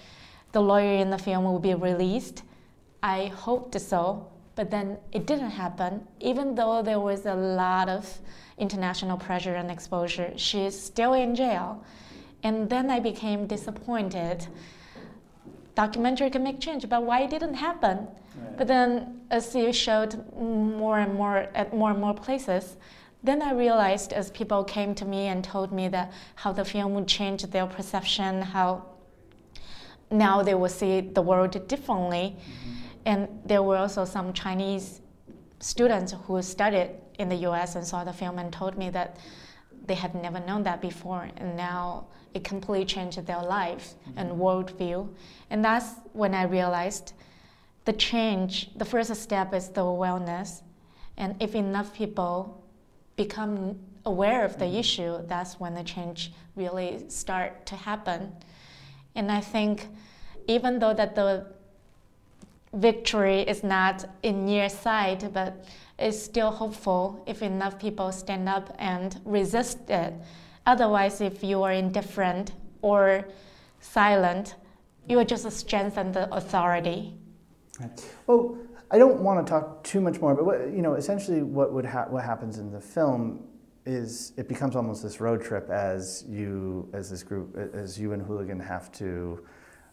The 0.52 0.60
lawyer 0.60 0.96
in 0.96 1.10
the 1.10 1.18
film 1.18 1.44
will 1.44 1.58
be 1.58 1.74
released. 1.74 2.42
I 3.02 3.26
hoped 3.26 3.78
so, 3.80 4.30
but 4.54 4.70
then 4.70 4.96
it 5.12 5.26
didn't 5.26 5.50
happen. 5.50 6.06
Even 6.20 6.54
though 6.54 6.82
there 6.82 7.00
was 7.00 7.26
a 7.26 7.34
lot 7.34 7.88
of 7.88 8.18
international 8.58 9.16
pressure 9.16 9.54
and 9.54 9.70
exposure, 9.70 10.32
she's 10.36 10.78
still 10.78 11.14
in 11.14 11.34
jail. 11.34 11.84
And 12.42 12.68
then 12.68 12.90
I 12.90 13.00
became 13.00 13.46
disappointed. 13.46 14.46
Documentary 15.74 16.30
can 16.30 16.42
make 16.42 16.60
change, 16.60 16.88
but 16.88 17.02
why 17.02 17.22
it 17.22 17.30
didn't 17.30 17.54
happen? 17.54 17.98
Right. 17.98 18.56
But 18.58 18.68
then, 18.68 19.20
as 19.30 19.54
you 19.54 19.72
showed 19.72 20.24
more 20.36 20.98
and 20.98 21.14
more 21.14 21.48
at 21.54 21.74
more 21.74 21.90
and 21.90 22.00
more 22.00 22.14
places, 22.14 22.76
then 23.22 23.40
I 23.40 23.52
realized 23.52 24.12
as 24.12 24.30
people 24.30 24.62
came 24.64 24.94
to 24.96 25.04
me 25.04 25.28
and 25.28 25.42
told 25.42 25.72
me 25.72 25.88
that 25.88 26.12
how 26.34 26.52
the 26.52 26.64
film 26.64 26.94
would 26.94 27.08
change 27.08 27.42
their 27.44 27.66
perception, 27.66 28.42
how 28.42 28.84
now 30.10 30.42
they 30.42 30.54
will 30.54 30.68
see 30.68 31.00
the 31.00 31.22
world 31.22 31.66
differently. 31.66 32.36
Mm-hmm 32.36 32.74
and 33.06 33.28
there 33.44 33.62
were 33.62 33.76
also 33.76 34.04
some 34.04 34.32
Chinese 34.32 35.00
students 35.60 36.14
who 36.26 36.40
studied 36.42 36.90
in 37.18 37.28
the 37.28 37.36
US 37.48 37.76
and 37.76 37.86
saw 37.86 38.04
the 38.04 38.12
film 38.12 38.38
and 38.38 38.52
told 38.52 38.76
me 38.76 38.90
that 38.90 39.16
they 39.86 39.94
had 39.94 40.14
never 40.14 40.40
known 40.40 40.62
that 40.62 40.80
before, 40.80 41.28
and 41.36 41.56
now 41.56 42.06
it 42.32 42.42
completely 42.42 42.84
changed 42.84 43.24
their 43.26 43.42
life 43.42 43.94
mm-hmm. 44.08 44.18
and 44.18 44.32
worldview. 44.32 45.08
And 45.50 45.64
that's 45.64 45.94
when 46.12 46.34
I 46.34 46.44
realized 46.44 47.12
the 47.84 47.92
change, 47.92 48.70
the 48.76 48.84
first 48.84 49.14
step 49.14 49.54
is 49.54 49.68
the 49.68 49.82
awareness. 49.82 50.62
And 51.16 51.36
if 51.40 51.54
enough 51.54 51.94
people 51.94 52.64
become 53.16 53.78
aware 54.06 54.44
of 54.44 54.58
the 54.58 54.64
mm-hmm. 54.64 54.76
issue, 54.76 55.18
that's 55.26 55.60
when 55.60 55.74
the 55.74 55.84
change 55.84 56.32
really 56.56 57.04
start 57.08 57.66
to 57.66 57.76
happen. 57.76 58.32
And 59.14 59.30
I 59.30 59.40
think 59.40 59.88
even 60.48 60.78
though 60.78 60.94
that 60.94 61.14
the 61.14 61.46
victory 62.74 63.40
is 63.42 63.62
not 63.62 64.04
in 64.22 64.44
near 64.44 64.68
sight, 64.68 65.32
but 65.32 65.64
it's 65.98 66.20
still 66.20 66.50
hopeful 66.50 67.22
if 67.26 67.42
enough 67.42 67.78
people 67.78 68.10
stand 68.12 68.48
up 68.48 68.74
and 68.78 69.20
resist 69.24 69.88
it. 69.88 70.14
Otherwise, 70.66 71.20
if 71.20 71.44
you 71.44 71.62
are 71.62 71.72
indifferent 71.72 72.52
or 72.82 73.26
silent, 73.80 74.56
you 75.08 75.16
will 75.16 75.24
just 75.24 75.50
strengthen 75.50 76.12
the 76.12 76.32
authority. 76.34 77.14
Well, 78.26 78.56
I 78.90 78.98
don't 78.98 79.20
want 79.20 79.44
to 79.44 79.50
talk 79.50 79.84
too 79.84 80.00
much 80.00 80.20
more, 80.20 80.34
but 80.34 80.44
what, 80.44 80.60
you 80.70 80.82
know, 80.82 80.94
essentially, 80.94 81.42
what 81.42 81.72
would 81.72 81.84
ha- 81.84 82.06
what 82.08 82.24
happens 82.24 82.58
in 82.58 82.70
the 82.70 82.80
film 82.80 83.44
is 83.86 84.32
it 84.36 84.48
becomes 84.48 84.76
almost 84.76 85.02
this 85.02 85.20
road 85.20 85.42
trip 85.42 85.68
as 85.68 86.24
you, 86.28 86.88
as 86.94 87.10
this 87.10 87.22
group, 87.22 87.56
as 87.74 87.98
you 87.98 88.12
and 88.12 88.22
Hooligan 88.22 88.58
have 88.60 88.90
to 88.92 89.44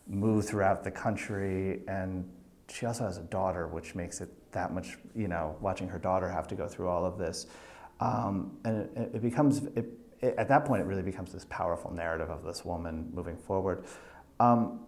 move 0.07 0.45
throughout 0.45 0.83
the 0.83 0.91
country 0.91 1.81
and 1.87 2.29
she 2.71 2.85
also 2.85 3.03
has 3.03 3.17
a 3.17 3.23
daughter, 3.23 3.67
which 3.67 3.95
makes 3.95 4.21
it 4.21 4.29
that 4.51 4.73
much, 4.73 4.97
you 5.15 5.27
know, 5.27 5.55
watching 5.61 5.87
her 5.87 5.99
daughter 5.99 6.29
have 6.29 6.47
to 6.47 6.55
go 6.55 6.67
through 6.67 6.87
all 6.87 7.05
of 7.05 7.17
this. 7.17 7.47
Um, 7.99 8.57
and 8.65 8.89
it, 8.97 9.11
it 9.15 9.21
becomes, 9.21 9.63
it, 9.75 9.85
it, 10.21 10.35
at 10.37 10.47
that 10.47 10.65
point, 10.65 10.81
it 10.81 10.85
really 10.85 11.01
becomes 11.01 11.31
this 11.31 11.45
powerful 11.49 11.91
narrative 11.91 12.29
of 12.29 12.43
this 12.43 12.65
woman 12.65 13.09
moving 13.13 13.37
forward. 13.37 13.85
Um, 14.39 14.81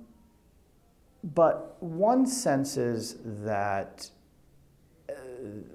but 1.24 1.78
one 1.82 2.26
senses 2.26 3.18
that 3.24 4.10
uh, 5.10 5.14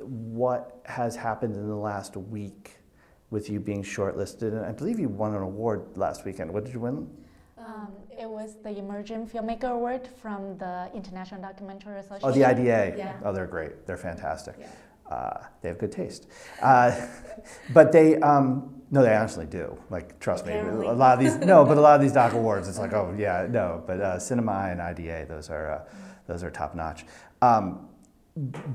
what 0.05 0.81
has 0.85 1.17
happened 1.17 1.55
in 1.55 1.69
the 1.69 1.77
last 1.77 2.17
week 2.17 2.77
with 3.31 3.49
you 3.51 3.61
being 3.61 3.83
shortlisted, 3.83 4.53
and 4.53 4.65
I 4.65 4.73
believe 4.73 4.99
you 4.99 5.09
won 5.09 5.35
an 5.35 5.43
award 5.43 5.97
last 5.97 6.25
weekend. 6.25 6.53
What 6.53 6.65
did 6.65 6.75
you 6.75 6.81
win? 6.81 7.09
Um, 7.59 7.93
it 8.19 8.29
was 8.29 8.57
the 8.63 8.77
Emerging 8.77 9.27
Filmmaker 9.27 9.71
Award 9.71 10.09
from 10.21 10.59
the 10.59 10.91
International 10.93 11.41
Documentary 11.41 12.01
Association. 12.01 12.29
Oh, 12.29 12.33
the 12.33 12.45
IDA. 12.45 12.95
Yeah. 12.97 13.21
Oh, 13.25 13.33
they're 13.33 13.47
great. 13.47 13.87
They're 13.87 13.97
fantastic. 13.97 14.57
Yeah. 14.59 14.69
Uh, 15.09 15.47
they 15.63 15.69
have 15.69 15.79
good 15.79 15.93
taste. 15.93 16.27
Uh, 16.61 16.95
but 17.73 17.93
they, 17.93 18.17
um, 18.17 18.83
no, 18.91 19.03
they 19.03 19.15
honestly 19.15 19.47
do. 19.47 19.79
Like, 19.89 20.19
trust 20.19 20.45
Apparently. 20.45 20.81
me. 20.81 20.87
A 20.89 20.93
lot 20.93 21.15
of 21.17 21.25
these, 21.25 21.37
no, 21.47 21.65
but 21.65 21.79
a 21.79 21.81
lot 21.81 21.95
of 21.95 22.03
these 22.03 22.13
doc 22.13 22.33
awards, 22.41 22.69
it's 22.69 22.79
like, 22.79 22.93
oh 22.93 23.15
yeah, 23.17 23.47
no. 23.49 23.83
But 23.87 24.01
uh, 24.01 24.19
Cinema 24.19 24.69
and 24.71 24.83
IDA, 24.83 25.27
those 25.29 25.49
are, 25.49 25.71
uh, 25.71 25.85
those 26.27 26.43
are 26.43 26.51
top 26.51 26.75
notch. 26.75 27.07
Um, 27.41 27.89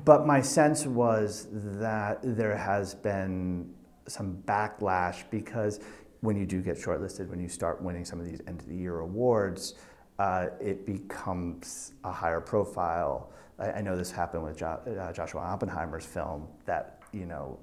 but 0.06 0.25
my 0.25 0.41
sense 0.41 0.86
was 0.86 1.47
that 1.51 2.19
there 2.23 2.58
has 2.58 2.95
been 2.95 3.73
some 4.08 4.38
backlash 4.45 5.23
because 5.29 5.79
when 6.24 6.38
you 6.38 6.46
do 6.46 6.62
get 6.62 6.78
shortlisted, 6.78 7.28
when 7.28 7.42
you 7.42 7.50
start 7.50 7.82
winning 7.82 8.06
some 8.06 8.18
of 8.18 8.26
these 8.26 8.40
end 8.48 8.62
of 8.62 8.68
the 8.68 8.76
year 8.76 9.00
awards, 9.00 9.76
uh, 10.20 10.48
it 10.62 10.86
becomes 10.86 11.92
a 12.06 12.12
higher 12.14 12.40
profile. 12.40 13.30
I, 13.60 13.72
I 13.72 13.82
know 13.82 13.98
this 13.98 14.10
happened 14.10 14.44
with 14.44 14.58
jo- 14.58 14.80
uh, 14.88 15.12
Joshua 15.12 15.42
Oppenheimer's 15.42 16.06
film 16.06 16.48
that 16.66 17.02
you 17.12 17.26
know 17.26 17.60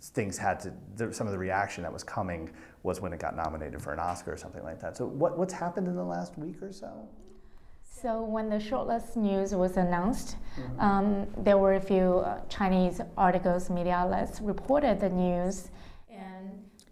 things 0.00 0.38
had 0.38 0.60
to, 0.60 0.72
there, 0.94 1.12
some 1.12 1.26
of 1.26 1.32
the 1.32 1.38
reaction 1.38 1.82
that 1.82 1.92
was 1.92 2.04
coming 2.04 2.50
was 2.84 3.00
when 3.00 3.12
it 3.12 3.18
got 3.18 3.34
nominated 3.34 3.82
for 3.82 3.92
an 3.92 3.98
Oscar 3.98 4.32
or 4.32 4.36
something 4.36 4.62
like 4.62 4.80
that. 4.80 4.96
So, 4.96 5.04
what, 5.04 5.36
what's 5.36 5.52
happened 5.52 5.88
in 5.88 5.96
the 5.96 6.04
last 6.04 6.38
week 6.38 6.62
or 6.62 6.72
so? 6.72 7.08
So 8.00 8.22
when 8.22 8.48
the 8.48 8.58
shortlist 8.58 9.16
news 9.16 9.56
was 9.56 9.76
announced, 9.76 10.36
mm-hmm. 10.56 10.80
um, 10.80 11.26
there 11.36 11.58
were 11.58 11.74
a 11.74 11.80
few 11.80 12.18
uh, 12.18 12.42
Chinese 12.48 13.00
articles, 13.16 13.70
media 13.70 13.94
outlets 13.94 14.40
reported 14.40 15.00
the 15.00 15.08
news, 15.08 15.70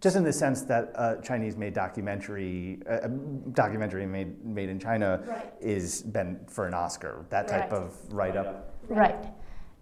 just 0.07 0.15
in 0.15 0.23
the 0.23 0.31
sense 0.31 0.61
that 0.61 0.83
a 0.95 1.01
uh, 1.01 1.21
Chinese-made 1.21 1.73
documentary, 1.73 2.79
uh, 2.89 3.07
um, 3.07 3.41
documentary 3.51 4.05
made 4.05 4.31
made 4.57 4.69
in 4.69 4.79
China, 4.79 5.21
right. 5.27 5.53
is 5.59 6.01
been 6.01 6.39
for 6.47 6.65
an 6.65 6.73
Oscar. 6.73 7.25
That 7.29 7.45
type 7.49 7.71
right. 7.71 7.81
of 7.81 7.87
write-up. 8.13 8.73
Right. 8.87 9.23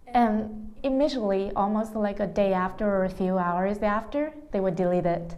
And 0.08 0.74
immediately, 0.82 1.52
almost 1.54 1.94
like 1.94 2.18
a 2.18 2.26
day 2.26 2.52
after 2.52 2.84
or 2.84 3.04
a 3.04 3.14
few 3.22 3.38
hours 3.38 3.78
after, 3.98 4.34
they 4.50 4.58
would 4.58 4.74
delete 4.74 5.06
it. 5.06 5.36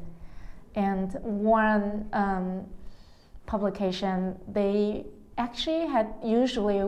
And 0.74 1.12
one 1.22 2.08
um, 2.14 2.64
publication, 3.44 4.38
they 4.58 5.04
actually 5.36 5.86
had 5.86 6.06
usually 6.24 6.80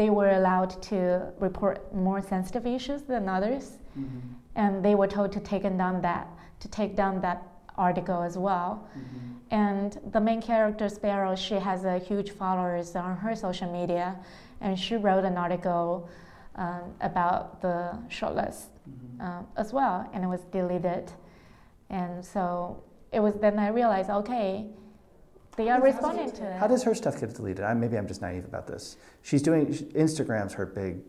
they 0.00 0.08
were 0.08 0.30
allowed 0.40 0.72
to 0.90 1.34
report 1.38 1.76
more 1.94 2.22
sensitive 2.22 2.64
issues 2.66 3.02
than 3.02 3.28
others, 3.28 3.64
mm-hmm. 3.98 4.20
and 4.54 4.82
they 4.82 4.94
were 4.94 5.10
told 5.16 5.32
to 5.32 5.40
take 5.40 5.64
down 5.64 6.00
that 6.00 6.26
to 6.62 6.68
take 6.68 6.94
down 6.96 7.20
that 7.20 7.42
article 7.76 8.22
as 8.22 8.38
well. 8.38 8.88
Mm-hmm. 8.96 9.28
And 9.50 10.12
the 10.12 10.20
main 10.20 10.40
character 10.40 10.88
Sparrow, 10.88 11.34
she 11.34 11.54
has 11.54 11.84
a 11.84 11.98
huge 11.98 12.30
followers 12.30 12.94
on 12.96 13.16
her 13.16 13.34
social 13.34 13.70
media, 13.70 14.16
and 14.60 14.78
she 14.78 14.96
wrote 14.96 15.24
an 15.24 15.36
article 15.36 16.08
um, 16.54 16.94
about 17.00 17.60
the 17.60 17.98
shortlist 18.08 18.66
mm-hmm. 18.88 19.20
uh, 19.20 19.42
as 19.56 19.72
well, 19.72 20.08
and 20.12 20.24
it 20.24 20.28
was 20.28 20.42
deleted. 20.52 21.10
And 21.90 22.24
so 22.24 22.82
it 23.10 23.20
was 23.20 23.34
then 23.34 23.58
I 23.58 23.68
realized, 23.68 24.08
okay, 24.08 24.66
they 25.56 25.68
are 25.68 25.82
responding 25.82 26.30
to 26.32 26.44
it. 26.50 26.58
How 26.58 26.66
does 26.66 26.82
her 26.84 26.94
stuff 26.94 27.20
get 27.20 27.34
deleted? 27.34 27.64
I, 27.64 27.74
maybe 27.74 27.98
I'm 27.98 28.06
just 28.06 28.22
naive 28.22 28.44
about 28.44 28.66
this. 28.66 28.96
She's 29.22 29.42
doing 29.42 29.66
Instagram's 29.66 30.54
her 30.54 30.64
big 30.64 31.00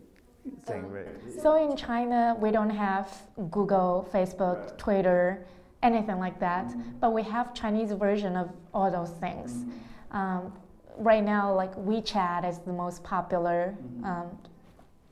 thing. 0.64 0.90
Right? 0.90 1.06
So 1.42 1.56
in 1.56 1.76
China, 1.76 2.36
we 2.38 2.50
don't 2.50 2.70
have 2.70 3.22
Google, 3.50 4.08
Facebook, 4.12 4.60
right. 4.60 4.78
Twitter, 4.78 5.46
anything 5.82 6.18
like 6.18 6.38
that. 6.40 6.66
Mm-hmm. 6.66 6.98
But 7.00 7.12
we 7.12 7.22
have 7.22 7.54
Chinese 7.54 7.92
version 7.92 8.36
of 8.36 8.50
all 8.72 8.90
those 8.90 9.10
things. 9.10 9.52
Mm-hmm. 9.52 10.16
Um, 10.16 10.52
right 10.96 11.24
now, 11.24 11.54
like 11.54 11.74
WeChat 11.76 12.48
is 12.48 12.58
the 12.58 12.72
most 12.72 13.02
popular 13.02 13.76
mm-hmm. 13.76 14.04
um, 14.04 14.38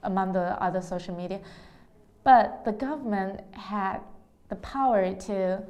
among 0.03 0.33
the 0.33 0.63
other 0.63 0.81
social 0.81 1.15
media. 1.15 1.41
But 2.25 2.65
the 2.65 2.73
government 2.73 3.41
had 3.53 4.01
the 4.49 4.57
power 4.57 5.13
to 5.15 5.33
right. 5.33 5.65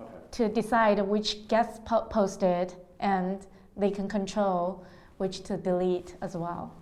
okay. 0.00 0.08
to 0.32 0.48
decide 0.48 0.98
which 1.00 1.48
gets 1.48 1.78
po- 1.84 2.02
posted 2.02 2.74
and 3.00 3.46
they 3.76 3.90
can 3.90 4.08
control 4.08 4.84
which 5.18 5.42
to 5.42 5.56
delete 5.56 6.16
as 6.22 6.36
well. 6.36 6.72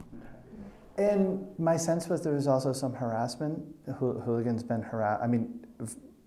And 0.98 1.46
my 1.58 1.76
sense 1.76 2.08
was 2.08 2.22
there 2.22 2.34
was 2.34 2.48
also 2.48 2.72
some 2.72 2.92
harassment. 2.92 3.62
Hooligan's 3.98 4.64
been 4.64 4.82
harassed. 4.82 5.22
I 5.22 5.28
mean, 5.28 5.64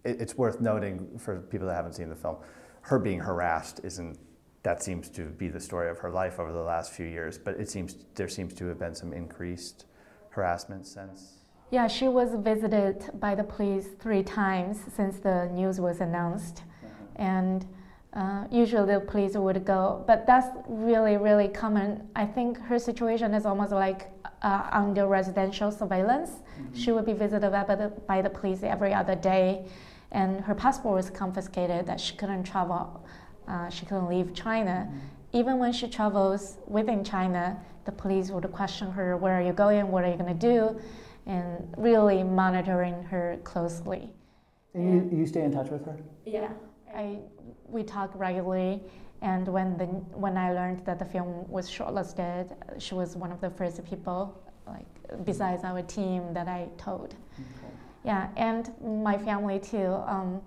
it's 0.05 0.37
worth 0.37 0.61
noting 0.61 1.19
for 1.19 1.39
people 1.39 1.67
that 1.67 1.75
haven't 1.75 1.93
seen 1.93 2.09
the 2.09 2.15
film, 2.15 2.37
her 2.83 2.97
being 2.97 3.19
harassed 3.19 3.81
isn't. 3.83 4.17
That 4.63 4.83
seems 4.83 5.09
to 5.09 5.23
be 5.25 5.47
the 5.47 5.59
story 5.59 5.89
of 5.89 5.97
her 5.97 6.11
life 6.11 6.39
over 6.39 6.51
the 6.51 6.61
last 6.61 6.93
few 6.93 7.05
years. 7.05 7.37
But 7.37 7.59
it 7.59 7.69
seems 7.69 7.97
there 8.15 8.29
seems 8.29 8.53
to 8.53 8.67
have 8.67 8.79
been 8.79 8.95
some 8.95 9.11
increased 9.11 9.85
harassment 10.29 10.87
since. 10.87 11.39
Yeah, 11.71 11.87
she 11.87 12.07
was 12.07 12.35
visited 12.35 13.09
by 13.19 13.35
the 13.35 13.43
police 13.43 13.87
three 13.99 14.23
times 14.23 14.79
since 14.95 15.17
the 15.17 15.47
news 15.47 15.81
was 15.81 15.99
announced, 15.99 16.63
uh-huh. 16.83 16.93
and 17.15 17.65
uh, 18.13 18.45
usually 18.51 18.93
the 18.93 18.99
police 18.99 19.35
would 19.35 19.63
go, 19.65 20.03
but 20.05 20.27
that's 20.27 20.47
really, 20.67 21.15
really 21.15 21.47
common. 21.47 22.09
I 22.15 22.25
think 22.25 22.59
her 22.59 22.77
situation 22.77 23.33
is 23.33 23.45
almost 23.45 23.71
like 23.71 24.09
uh, 24.41 24.67
under 24.71 25.07
residential 25.07 25.71
surveillance. 25.71 26.29
Mm-hmm. 26.29 26.75
She 26.75 26.91
would 26.91 27.05
be 27.05 27.13
visited 27.13 27.51
by 27.51 27.75
the, 27.75 27.89
by 28.07 28.21
the 28.21 28.29
police 28.29 28.63
every 28.63 28.93
other 28.93 29.15
day, 29.15 29.65
and 30.11 30.41
her 30.41 30.55
passport 30.55 30.95
was 30.95 31.09
confiscated 31.09 31.85
that 31.85 31.99
she 31.99 32.15
couldn't 32.15 32.43
travel, 32.43 33.05
uh, 33.47 33.69
she 33.69 33.85
couldn't 33.85 34.09
leave 34.09 34.33
China. 34.33 34.87
Mm-hmm. 34.87 35.37
Even 35.37 35.59
when 35.59 35.71
she 35.71 35.87
travels 35.87 36.57
within 36.67 37.03
China, 37.03 37.57
the 37.85 37.91
police 37.91 38.29
would 38.31 38.49
question 38.51 38.91
her, 38.91 39.15
Where 39.17 39.33
are 39.33 39.41
you 39.41 39.53
going? 39.53 39.89
What 39.89 40.03
are 40.03 40.11
you 40.11 40.17
going 40.17 40.37
to 40.37 40.47
do? 40.47 40.79
And 41.25 41.73
really 41.77 42.23
monitoring 42.23 43.03
her 43.03 43.39
closely. 43.43 44.09
And 44.73 45.11
you, 45.11 45.19
you 45.19 45.25
stay 45.25 45.43
in 45.43 45.51
touch 45.51 45.69
with 45.69 45.85
her? 45.85 45.97
Yeah. 46.25 46.49
I 46.93 47.19
we 47.67 47.83
talk 47.83 48.11
regularly. 48.15 48.81
And 49.21 49.47
when 49.47 49.77
the 49.77 49.85
when 49.85 50.35
I 50.37 50.51
learned 50.51 50.83
that 50.85 50.97
the 50.97 51.05
film 51.05 51.47
was 51.47 51.69
shortlisted, 51.69 52.55
she 52.79 52.95
was 52.95 53.15
one 53.15 53.31
of 53.31 53.39
the 53.39 53.51
first 53.51 53.83
people, 53.85 54.41
like 54.65 54.87
besides 55.25 55.63
our 55.63 55.81
team, 55.83 56.33
that 56.33 56.47
I 56.47 56.69
told. 56.77 57.15
Okay. 57.35 57.73
Yeah, 58.03 58.29
and 58.35 58.71
my 58.81 59.17
family 59.17 59.59
too. 59.59 60.01
Um, 60.07 60.41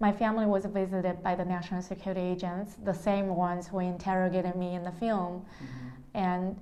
my 0.00 0.10
family 0.10 0.46
was 0.46 0.64
visited 0.64 1.22
by 1.22 1.34
the 1.34 1.44
national 1.44 1.82
security 1.82 2.22
agents, 2.22 2.76
the 2.84 2.94
same 2.94 3.28
ones 3.28 3.68
who 3.68 3.80
interrogated 3.80 4.56
me 4.56 4.74
in 4.74 4.82
the 4.82 4.92
film, 4.92 5.44
mm-hmm. 5.62 6.16
and 6.16 6.56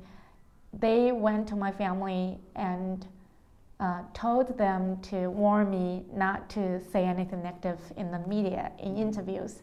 they 0.73 1.13
went 1.13 1.47
to 1.49 1.57
my 1.57 1.71
family 1.71 2.39
and 2.57 3.07
uh, 3.81 4.03
told 4.13 4.59
them 4.59 5.01
to 5.03 5.29
warn 5.29 5.71
me 5.71 6.05
not 6.13 6.51
to 6.51 6.83
say 6.93 7.05
anything 7.05 7.43
negative 7.43 7.79
in 7.97 8.11
the 8.11 8.19
media 8.21 8.73
in 8.81 8.97
interviews 8.97 9.63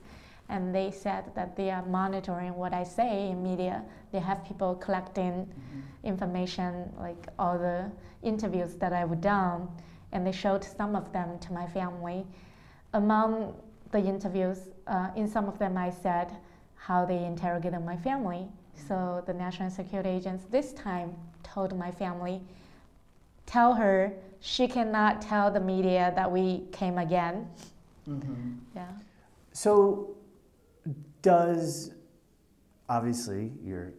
and 0.49 0.73
they 0.73 0.91
said 0.91 1.23
that 1.35 1.55
they 1.55 1.71
are 1.71 1.83
monitoring 1.85 2.53
what 2.55 2.73
I 2.73 2.83
say 2.83 3.29
in 3.29 3.41
media. 3.43 3.83
They 4.11 4.19
have 4.19 4.45
people 4.45 4.75
collecting 4.75 5.45
mm-hmm. 5.45 5.79
information, 6.03 6.91
like 6.99 7.27
all 7.39 7.57
the 7.57 7.91
interviews 8.21 8.75
that 8.75 8.93
I've 8.93 9.21
done, 9.21 9.67
and 10.11 10.25
they 10.25 10.31
showed 10.31 10.63
some 10.63 10.95
of 10.95 11.11
them 11.11 11.39
to 11.39 11.53
my 11.53 11.67
family. 11.67 12.25
Among 12.93 13.55
the 13.91 13.99
interviews, 13.99 14.59
uh, 14.87 15.09
in 15.15 15.27
some 15.27 15.47
of 15.47 15.57
them, 15.57 15.77
I 15.77 15.89
said 15.89 16.31
how 16.75 17.05
they 17.05 17.25
interrogated 17.25 17.83
my 17.83 17.97
family. 17.97 18.47
So 18.87 19.23
the 19.25 19.33
national 19.33 19.71
security 19.71 20.09
agents 20.09 20.45
this 20.51 20.73
time 20.73 21.15
told 21.43 21.75
my 21.77 21.91
family, 21.91 22.41
tell 23.45 23.73
her 23.73 24.13
she 24.41 24.67
cannot 24.67 25.21
tell 25.21 25.49
the 25.49 25.59
media 25.59 26.13
that 26.15 26.31
we 26.31 26.63
came 26.71 26.97
again. 26.99 27.47
Mm-hmm. 28.07 28.53
Yeah. 28.75 28.87
So 29.53 30.15
does 31.25 31.91
obviously 32.87 33.51
you're 33.63 33.93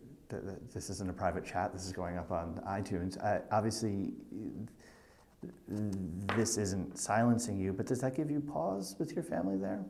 this 0.72 0.90
isn't 0.90 1.10
a 1.10 1.12
private 1.12 1.44
chat 1.44 1.72
this 1.72 1.84
is 1.84 1.92
going 1.92 2.16
up 2.18 2.30
on 2.30 2.60
itunes. 2.68 3.18
Uh, 3.22 3.40
obviously 3.50 4.12
this 6.36 6.56
isn't 6.56 6.96
silencing 6.96 7.58
you 7.58 7.72
but 7.72 7.84
does 7.86 8.00
that 8.00 8.14
give 8.14 8.30
you 8.30 8.40
pause 8.40 8.94
with 9.00 9.12
your 9.12 9.24
family 9.24 9.56
there? 9.56 9.84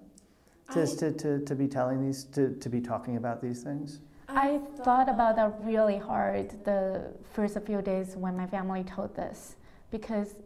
To, 0.72 0.82
I, 0.82 0.86
to, 0.86 1.12
to, 1.12 1.40
to 1.40 1.54
be 1.54 1.68
telling 1.68 2.04
these 2.04 2.24
to, 2.24 2.54
to 2.54 2.68
be 2.70 2.80
talking 2.80 3.18
about 3.18 3.42
these 3.42 3.62
things? 3.62 4.00
I 4.28 4.60
thought 4.82 5.08
about 5.08 5.36
that 5.36 5.58
really 5.62 5.98
hard 5.98 6.64
the 6.64 7.12
first 7.34 7.58
few 7.66 7.82
days 7.82 8.16
when 8.16 8.34
my 8.36 8.46
family 8.46 8.82
told 8.82 9.14
this 9.14 9.56
because 9.90 10.36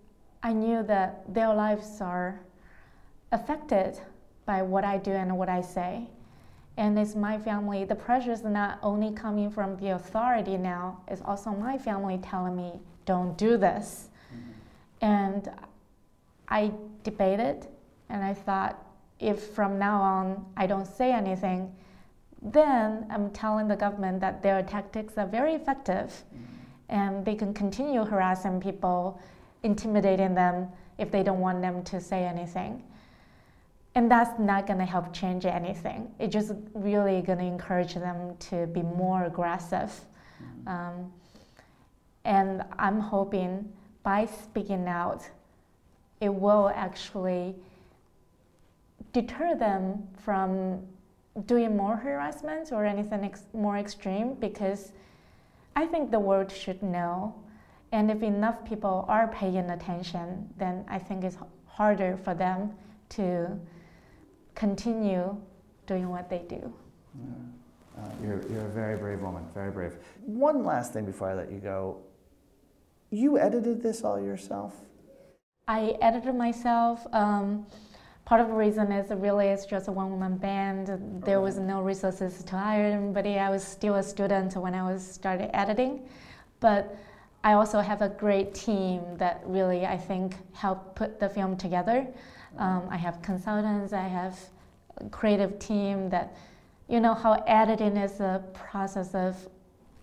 i 0.42 0.53
knew 0.53 0.83
that 0.83 1.22
their 1.33 1.55
lives 1.55 2.00
are 2.00 2.40
affected 3.31 3.98
by 4.44 4.61
what 4.61 4.85
i 4.85 4.98
do 4.98 5.12
and 5.12 5.38
what 5.38 5.48
i 5.48 5.61
say 5.61 6.09
and 6.76 6.98
it's 6.98 7.14
my 7.14 7.38
family. 7.38 7.85
The 7.85 7.94
pressure 7.94 8.33
is 8.33 8.42
not 8.42 8.78
only 8.83 9.12
coming 9.12 9.50
from 9.50 9.76
the 9.76 9.90
authority 9.90 10.56
now, 10.56 11.00
it's 11.09 11.22
also 11.24 11.50
my 11.50 11.76
family 11.76 12.18
telling 12.18 12.56
me, 12.56 12.80
don't 13.04 13.37
do 13.37 13.56
this. 13.56 14.09
Mm-hmm. 14.33 14.50
And 15.02 15.50
I 16.48 16.72
debated 17.02 17.66
and 18.09 18.22
I 18.22 18.35
thought, 18.35 18.83
if 19.18 19.48
from 19.48 19.78
now 19.78 20.00
on 20.00 20.46
I 20.56 20.66
don't 20.66 20.87
say 20.87 21.12
anything, 21.12 21.74
then 22.42 23.06
I'm 23.11 23.30
telling 23.30 23.68
the 23.68 23.76
government 23.76 24.20
that 24.20 24.42
their 24.42 24.62
tactics 24.62 25.18
are 25.18 25.26
very 25.26 25.55
effective 25.55 26.24
mm-hmm. 26.34 26.45
and 26.88 27.24
they 27.24 27.34
can 27.34 27.53
continue 27.53 28.05
harassing 28.05 28.61
people, 28.61 29.20
intimidating 29.62 30.34
them 30.34 30.68
if 30.97 31.11
they 31.11 31.22
don't 31.22 31.40
want 31.40 31.61
them 31.61 31.82
to 31.84 32.01
say 32.01 32.24
anything 32.24 32.82
and 34.01 34.11
that's 34.11 34.38
not 34.38 34.66
going 34.66 34.78
to 34.78 34.86
help 34.86 35.12
change 35.12 35.44
anything. 35.44 36.11
It's 36.18 36.32
just 36.32 36.53
really 36.72 37.20
going 37.20 37.38
to 37.38 37.44
encourage 37.44 37.92
them 37.92 38.34
to 38.48 38.66
be 38.68 38.80
more 38.80 39.24
aggressive. 39.26 39.92
Mm-hmm. 40.42 40.68
Um, 40.68 41.12
and 42.24 42.62
I'm 42.78 42.98
hoping 42.98 43.70
by 44.03 44.24
speaking 44.24 44.88
out, 44.88 45.28
it 46.22 46.32
will 46.32 46.72
actually 46.74 47.57
deter 49.12 49.55
them 49.55 50.09
from 50.24 50.80
doing 51.44 51.76
more 51.76 51.96
harassment 51.96 52.72
or 52.72 52.86
anything 52.86 53.22
ex- 53.22 53.44
more 53.53 53.76
extreme 53.76 54.32
because 54.32 54.92
I 55.76 55.84
think 55.84 56.11
the 56.11 56.20
world 56.20 56.51
should 56.51 56.82
know. 56.82 57.34
And 57.92 58.11
if 58.11 58.22
enough 58.22 58.64
people 58.64 59.05
are 59.09 59.28
paying 59.28 59.68
attention, 59.68 60.48
then 60.57 60.86
I 60.88 60.98
think 60.98 61.22
it's 61.22 61.36
harder 61.66 62.16
for 62.16 62.32
them 62.32 62.72
to 63.11 63.61
continue 64.55 65.36
doing 65.86 66.09
what 66.09 66.28
they 66.28 66.44
do. 66.48 66.72
Yeah. 67.18 67.24
Uh, 67.98 68.09
you're, 68.22 68.42
you're 68.51 68.66
a 68.66 68.70
very 68.70 68.96
brave 68.96 69.20
woman, 69.20 69.44
very 69.53 69.70
brave. 69.70 69.96
One 70.24 70.64
last 70.64 70.92
thing 70.92 71.05
before 71.05 71.30
I 71.30 71.34
let 71.34 71.51
you 71.51 71.59
go. 71.59 71.98
You 73.11 73.38
edited 73.38 73.82
this 73.82 74.05
all 74.05 74.20
yourself? 74.20 74.74
I 75.66 75.96
edited 76.01 76.34
myself. 76.34 77.07
Um, 77.12 77.66
part 78.24 78.40
of 78.40 78.48
the 78.48 78.55
reason 78.55 78.92
is 78.92 79.11
really 79.11 79.48
it's 79.48 79.66
just 79.66 79.88
a 79.88 79.92
one-woman 79.92 80.36
band. 80.36 81.22
There 81.24 81.40
was 81.40 81.59
no 81.59 81.82
resources 81.82 82.42
to 82.44 82.57
hire 82.57 82.84
anybody. 82.84 83.38
I 83.38 83.51
was 83.51 83.64
still 83.64 83.96
a 83.96 84.03
student 84.03 84.57
when 84.57 84.74
I 84.74 84.82
was 84.82 85.05
started 85.05 85.55
editing, 85.55 86.09
but 86.61 86.96
I 87.43 87.55
also 87.55 87.80
have 87.80 88.03
a 88.03 88.09
great 88.09 88.55
team 88.55 89.03
that 89.16 89.43
really 89.47 89.86
I 89.86 89.97
think 89.97 90.34
helped 90.53 90.95
put 90.95 91.18
the 91.18 91.28
film 91.28 91.57
together. 91.57 92.07
Um, 92.59 92.86
I 92.91 92.97
have 92.97 93.22
consultants. 93.22 93.93
I 93.93 94.07
have 94.07 94.38
a 94.99 95.09
creative 95.09 95.59
team 95.59 96.11
that 96.11 96.36
you 96.88 97.01
know 97.01 97.14
how 97.14 97.34
editing 97.47 97.97
is 97.97 98.20
a 98.20 98.45
process 98.53 99.14
of 99.14 99.36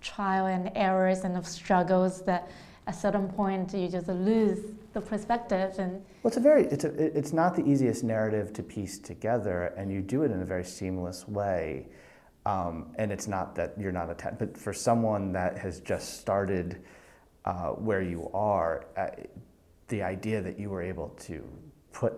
trial 0.02 0.48
and 0.48 0.72
errors 0.76 1.20
and 1.26 1.38
of 1.38 1.46
struggles 1.46 2.24
that 2.24 2.50
at 2.88 2.96
a 2.96 2.98
certain 2.98 3.28
point 3.28 3.74
you 3.74 3.90
just 3.90 4.08
lose 4.08 4.72
the 4.94 5.02
perspective 5.02 5.76
and 5.80 5.92
well 6.24 6.30
it's 6.30 6.38
a 6.38 6.40
very 6.40 6.64
it's 6.68 6.86
a, 6.86 7.18
it's 7.18 7.34
not 7.34 7.56
the 7.56 7.66
easiest 7.66 8.04
narrative 8.04 8.54
to 8.54 8.64
piece 8.64 8.98
together 8.98 9.74
and 9.76 9.92
you 9.92 10.02
do 10.02 10.24
it 10.24 10.32
in 10.32 10.42
a 10.42 10.46
very 10.46 10.64
seamless 10.64 11.28
way 11.28 11.88
um, 12.46 12.96
and 12.96 13.12
it's 13.12 13.28
not 13.28 13.54
that 13.56 13.74
you're 13.78 13.92
not 13.92 14.10
a 14.10 14.36
but 14.40 14.58
for 14.58 14.72
someone 14.72 15.34
that 15.34 15.58
has 15.58 15.82
just 15.82 16.22
started 16.22 16.82
uh, 17.48 17.70
where 17.70 18.02
you 18.02 18.30
are 18.34 18.86
uh, 18.98 19.08
the 19.88 20.04
idea 20.04 20.42
that 20.42 20.60
you 20.60 20.70
were 20.70 20.82
able 20.82 21.08
to 21.18 21.48
put 21.94 22.14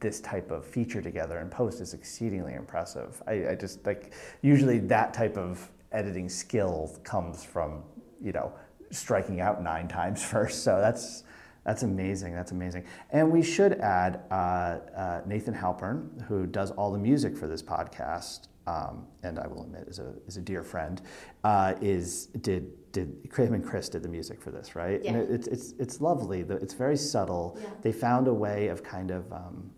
this 0.00 0.20
type 0.20 0.50
of 0.50 0.66
feature 0.66 1.00
together 1.00 1.38
in 1.38 1.48
post 1.48 1.80
is 1.80 1.94
exceedingly 1.94 2.54
impressive. 2.54 3.22
I, 3.28 3.50
I, 3.50 3.54
just 3.54 3.86
like 3.86 4.12
usually 4.42 4.80
that 4.80 5.14
type 5.14 5.36
of 5.36 5.70
editing 5.92 6.28
skill 6.28 6.98
comes 7.04 7.44
from 7.44 7.84
you 8.20 8.32
know 8.32 8.52
striking 8.90 9.40
out 9.40 9.62
nine 9.62 9.86
times 9.86 10.24
first. 10.32 10.64
So 10.64 10.80
that's 10.80 11.22
that's 11.64 11.84
amazing. 11.84 12.34
That's 12.34 12.50
amazing. 12.50 12.84
And 13.10 13.30
we 13.30 13.42
should 13.44 13.74
add 13.74 14.22
uh, 14.32 14.34
uh, 14.34 15.20
Nathan 15.24 15.54
Halpern, 15.54 16.20
who 16.22 16.46
does 16.46 16.72
all 16.72 16.90
the 16.90 16.98
music 16.98 17.36
for 17.36 17.46
this 17.46 17.62
podcast, 17.62 18.48
um, 18.66 19.06
and 19.22 19.38
I 19.38 19.46
will 19.46 19.62
admit 19.62 19.84
is 19.86 20.00
a 20.00 20.14
is 20.26 20.36
a 20.36 20.40
dear 20.40 20.64
friend. 20.64 21.00
Uh, 21.44 21.74
is 21.80 22.26
did 22.40 22.72
did 22.92 23.28
him 23.36 23.54
and 23.54 23.64
Chris 23.64 23.88
did 23.88 24.02
the 24.02 24.08
music 24.08 24.40
for 24.40 24.50
this, 24.50 24.76
right? 24.76 25.02
Yeah. 25.02 25.12
And 25.12 25.22
it, 25.22 25.30
it's 25.30 25.48
it's 25.48 25.74
it's 25.78 26.00
lovely. 26.00 26.40
It's 26.40 26.74
very 26.74 26.96
subtle. 26.96 27.58
Yeah. 27.60 27.68
They 27.82 27.92
found 27.92 28.28
a 28.28 28.34
way 28.34 28.68
of 28.68 28.82
kind 28.82 29.10
of 29.10 29.32
um, 29.32 29.70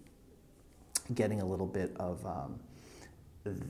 getting 1.14 1.40
a 1.40 1.46
little 1.46 1.66
bit 1.66 1.94
of. 1.96 2.24
Um, 2.26 2.60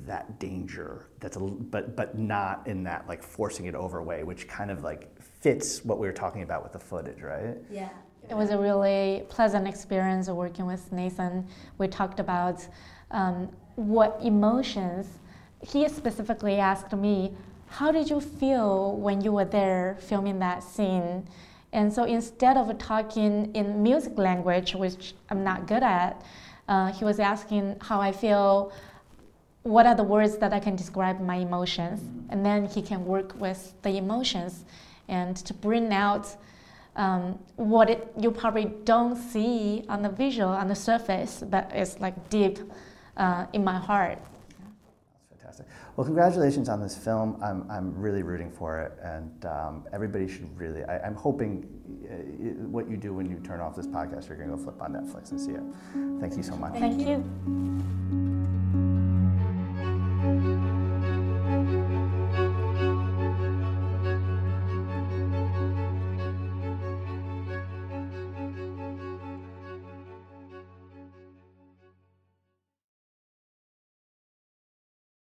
that 0.06 0.38
danger 0.38 1.08
that's 1.18 1.36
a 1.36 1.40
but 1.40 1.96
but 1.96 2.16
not 2.16 2.64
in 2.68 2.84
that 2.84 3.08
like 3.08 3.24
forcing 3.24 3.66
it 3.66 3.74
over 3.74 4.00
way 4.02 4.22
which 4.22 4.46
kind 4.46 4.70
of 4.70 4.84
like 4.84 5.20
fits 5.20 5.84
what 5.84 5.98
we 5.98 6.06
were 6.06 6.12
talking 6.12 6.42
about 6.42 6.62
with 6.62 6.72
the 6.72 6.78
footage 6.78 7.20
right 7.22 7.56
yeah 7.70 7.88
it 8.30 8.36
was 8.36 8.50
a 8.50 8.56
really 8.56 9.24
pleasant 9.28 9.66
experience 9.66 10.28
working 10.28 10.64
with 10.64 10.92
nathan 10.92 11.44
we 11.78 11.88
talked 11.88 12.20
about 12.20 12.64
um, 13.10 13.50
what 13.74 14.16
emotions 14.22 15.18
he 15.60 15.88
specifically 15.88 16.58
asked 16.58 16.92
me 16.92 17.32
how 17.78 17.90
did 17.90 18.08
you 18.08 18.20
feel 18.20 18.96
when 18.96 19.20
you 19.20 19.32
were 19.32 19.44
there 19.44 19.96
filming 20.00 20.38
that 20.38 20.62
scene 20.62 21.26
and 21.72 21.92
so 21.92 22.04
instead 22.04 22.56
of 22.56 22.76
talking 22.78 23.52
in 23.54 23.82
music 23.82 24.16
language 24.16 24.74
which 24.74 25.14
i'm 25.30 25.42
not 25.42 25.66
good 25.66 25.82
at 25.82 26.22
uh, 26.68 26.90
he 26.92 27.04
was 27.04 27.18
asking 27.18 27.76
how 27.80 28.00
i 28.00 28.10
feel 28.10 28.72
what 29.64 29.86
are 29.86 29.94
the 29.94 30.04
words 30.04 30.36
that 30.36 30.52
I 30.52 30.60
can 30.60 30.76
describe 30.76 31.20
my 31.20 31.36
emotions? 31.36 32.00
And 32.28 32.44
then 32.44 32.66
he 32.66 32.82
can 32.82 33.04
work 33.04 33.34
with 33.40 33.72
the 33.82 33.96
emotions 33.96 34.64
and 35.08 35.36
to 35.38 35.54
bring 35.54 35.92
out 35.92 36.36
um, 36.96 37.38
what 37.56 37.90
it, 37.90 38.12
you 38.20 38.30
probably 38.30 38.66
don't 38.84 39.16
see 39.16 39.84
on 39.88 40.02
the 40.02 40.10
visual, 40.10 40.50
on 40.50 40.68
the 40.68 40.74
surface, 40.74 41.42
but 41.48 41.70
it's 41.74 41.98
like 41.98 42.28
deep 42.28 42.58
uh, 43.16 43.46
in 43.54 43.64
my 43.64 43.78
heart. 43.78 44.18
Well, 45.96 46.04
congratulations 46.04 46.68
on 46.68 46.80
this 46.80 46.96
film. 46.96 47.38
I'm, 47.40 47.70
I'm 47.70 47.94
really 47.96 48.24
rooting 48.24 48.50
for 48.50 48.80
it, 48.80 48.98
and 49.02 49.46
um, 49.46 49.84
everybody 49.92 50.26
should 50.26 50.56
really. 50.58 50.82
I, 50.84 51.06
am 51.06 51.14
hoping 51.14 51.68
uh, 52.10 52.66
what 52.66 52.90
you 52.90 52.96
do 52.96 53.14
when 53.14 53.30
you 53.30 53.38
turn 53.44 53.60
off 53.60 53.76
this 53.76 53.86
podcast, 53.86 54.28
you're 54.28 54.36
going 54.36 54.50
to 54.50 54.56
go 54.56 54.62
flip 54.62 54.82
on 54.82 54.92
Netflix 54.92 55.30
and 55.30 55.40
see 55.40 55.52
it. 55.52 55.62
Thank 56.20 56.36
you 56.36 56.42
so 56.42 56.56
much. 56.56 56.72
Thank 56.72 57.06
you. 57.06 58.42